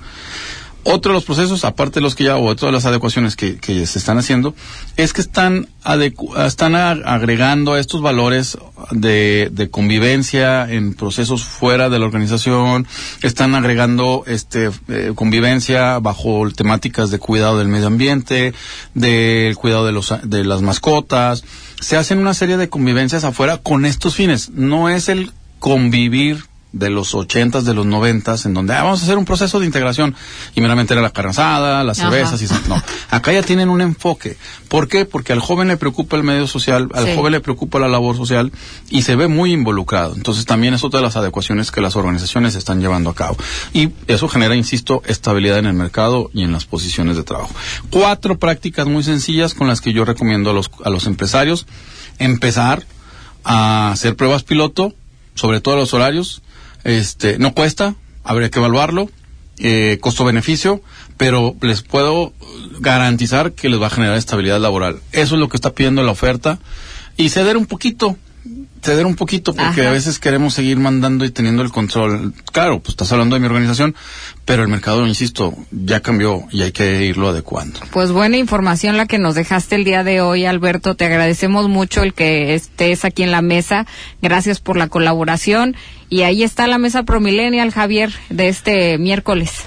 Otro 0.92 1.12
de 1.12 1.18
los 1.18 1.24
procesos, 1.26 1.66
aparte 1.66 2.00
de 2.00 2.02
los 2.02 2.16
que 2.16 2.24
ya, 2.26 2.38
o 2.38 2.50
de 2.50 2.56
todas 2.56 2.74
las 2.74 2.86
adecuaciones 2.86 3.36
que, 3.36 3.58
que 3.58 3.86
se 3.86 4.00
están 4.00 4.18
haciendo, 4.18 4.56
es 4.98 5.14
que 5.14 5.22
están, 5.22 5.68
adecu- 5.84 6.36
están 6.46 6.76
agregando 6.76 7.78
estos 7.78 8.02
valores 8.02 8.58
de, 8.92 9.50
de 9.52 9.70
convivencia 9.70 10.70
en 10.72 10.94
procesos 10.96 11.44
fuera 11.44 11.90
de 11.90 12.00
la 12.00 12.06
organización, 12.06 12.88
están 13.22 13.54
agregando 13.56 14.24
este 14.26 14.72
eh, 14.88 15.12
convivencia 15.16 16.00
bajo 16.00 16.50
temáticas 16.52 17.12
de 17.12 17.20
cuidado 17.20 17.60
del 17.60 17.68
medio 17.68 17.88
ambiente, 17.88 18.54
del 18.94 19.56
cuidado 19.58 19.86
de, 19.86 19.92
los, 19.92 20.14
de 20.24 20.44
las 20.44 20.62
mascotas. 20.62 21.44
Se 21.80 21.98
hacen 21.98 22.18
una 22.20 22.34
serie 22.34 22.58
de 22.58 22.70
convivencias 22.70 23.24
afuera 23.24 23.58
con 23.58 23.86
estos 23.86 24.16
fines. 24.16 24.50
No 24.50 24.90
es 24.90 25.08
el 25.08 25.32
convivir 25.60 26.46
de 26.72 26.92
los 26.92 27.16
ochentas, 27.16 27.66
de 27.66 27.74
los 27.74 27.86
noventas, 27.88 28.46
en 28.46 28.54
donde 28.54 28.74
ah, 28.76 28.84
vamos 28.84 29.02
a 29.02 29.04
hacer 29.04 29.18
un 29.18 29.26
proceso 29.26 29.60
de 29.60 29.66
integración 29.66 30.16
y 30.54 30.62
meramente 30.62 30.94
era 30.94 31.02
la 31.02 31.10
carne 31.10 31.32
asada, 31.32 31.84
las 31.84 32.00
Ajá. 32.00 32.12
cervezas 32.12 32.42
y 32.44 32.70
no. 32.70 32.82
Acá 33.10 33.34
ya 33.34 33.42
tienen 33.42 33.70
un 33.70 33.82
enfoque. 33.82 34.38
¿Por 34.68 34.88
qué? 34.88 35.06
Porque 35.06 35.34
al 35.34 35.40
joven 35.40 35.68
le 35.68 35.78
preocupa 35.78 36.16
el 36.16 36.24
medio 36.24 36.46
social, 36.46 36.90
al 36.94 37.06
Sí. 37.06 37.16
joven 37.16 37.32
le 37.32 37.40
preocupa 37.40 37.80
la 37.80 37.88
labor 37.88 38.16
social 38.16 38.52
y 38.92 39.02
se 39.02 39.16
ve 39.16 39.28
muy 39.28 39.52
involucrado. 39.52 40.14
Entonces 40.16 40.46
también 40.46 40.76
es 40.76 40.84
otra 40.84 41.00
de 41.00 41.06
las 41.08 41.16
adecuaciones 41.16 41.72
que 41.72 41.82
las 41.82 41.96
organizaciones 41.96 42.54
están 42.54 42.82
llevando 42.82 43.10
a 43.10 43.16
cabo. 43.16 43.36
Y 43.74 43.90
eso 44.08 44.28
genera, 44.28 44.56
insisto, 44.56 45.02
estabilidad 45.08 45.58
en 45.58 45.66
el 45.66 45.74
mercado 45.74 46.30
y 46.36 46.44
en 46.44 46.52
las 46.52 46.66
posiciones 46.66 47.18
de 47.18 47.24
trabajo. 47.24 47.50
Cuatro 47.90 48.38
prácticas 48.38 48.86
muy 48.86 49.02
sencillas 49.04 49.56
con 49.56 49.68
las 49.68 49.82
que 49.82 49.92
yo 49.92 50.06
recomiendo 50.06 50.52
a 50.52 50.54
los, 50.54 50.70
a 50.86 50.92
los 50.92 51.08
empresarios 51.08 51.66
empezar 52.20 52.86
a 53.44 53.92
hacer 53.92 54.16
pruebas 54.16 54.44
piloto, 54.44 54.94
sobre 55.34 55.62
todo 55.62 55.76
los 55.78 55.94
horarios. 55.94 56.42
Este, 56.84 57.38
no 57.38 57.54
cuesta, 57.54 57.96
habría 58.24 58.50
que 58.50 58.60
evaluarlo, 58.60 59.10
eh, 59.60 59.98
costo-beneficio, 60.00 60.82
pero 61.18 61.56
les 61.62 61.82
puedo 61.82 62.34
garantizar 62.80 63.52
que 63.52 63.70
les 63.70 63.82
va 63.82 63.88
a 63.88 63.92
generar 63.92 64.18
estabilidad 64.18 64.60
laboral. 64.60 65.00
Eso 65.12 65.36
es 65.36 65.40
lo 65.40 65.50
que 65.50 65.58
está 65.58 65.74
pidiendo 65.74 66.02
la 66.04 66.12
oferta. 66.12 66.60
Y 67.18 67.30
ceder 67.30 67.58
un 67.58 67.66
poquito, 67.66 68.16
ceder 68.82 69.06
un 69.06 69.16
poquito, 69.16 69.54
porque 69.54 69.82
Ajá. 69.82 69.90
a 69.90 69.94
veces 69.94 70.20
queremos 70.20 70.54
seguir 70.54 70.78
mandando 70.78 71.26
y 71.26 71.32
teniendo 71.32 71.62
el 71.62 71.72
control. 71.72 72.34
Claro, 72.52 72.80
pues 72.80 72.90
estás 72.90 73.12
hablando 73.12 73.36
de 73.36 73.40
mi 73.40 73.46
organización, 73.48 73.96
pero 74.46 74.64
el 74.64 74.70
mercado, 74.70 75.06
insisto, 75.08 75.54
ya 75.72 76.02
cambió 76.02 76.44
y 76.52 76.62
hay 76.62 76.72
que 76.72 77.06
irlo 77.06 77.30
adecuando. 77.30 77.80
Pues 77.92 78.12
buena 78.12 78.38
información 78.38 78.98
la 78.98 79.06
que 79.06 79.20
nos 79.20 79.36
dejaste 79.36 79.76
el 79.76 79.84
día 79.84 80.04
de 80.04 80.22
hoy, 80.22 80.46
Alberto. 80.46 80.96
Te 80.96 81.06
agradecemos 81.06 81.70
mucho 81.70 82.04
el 82.04 82.14
que 82.14 82.56
estés 82.56 83.06
aquí 83.06 83.24
en 83.24 83.32
la 83.32 83.42
mesa. 83.42 83.86
Gracias 84.22 84.60
por 84.60 84.78
la 84.78 84.88
colaboración. 84.88 85.76
Y 86.10 86.24
ahí 86.24 86.44
está 86.44 86.66
la 86.68 86.78
mesa 86.80 87.04
Promillennial, 87.04 87.72
Javier, 87.72 88.12
de 88.30 88.48
este 88.48 88.98
miércoles. 88.98 89.66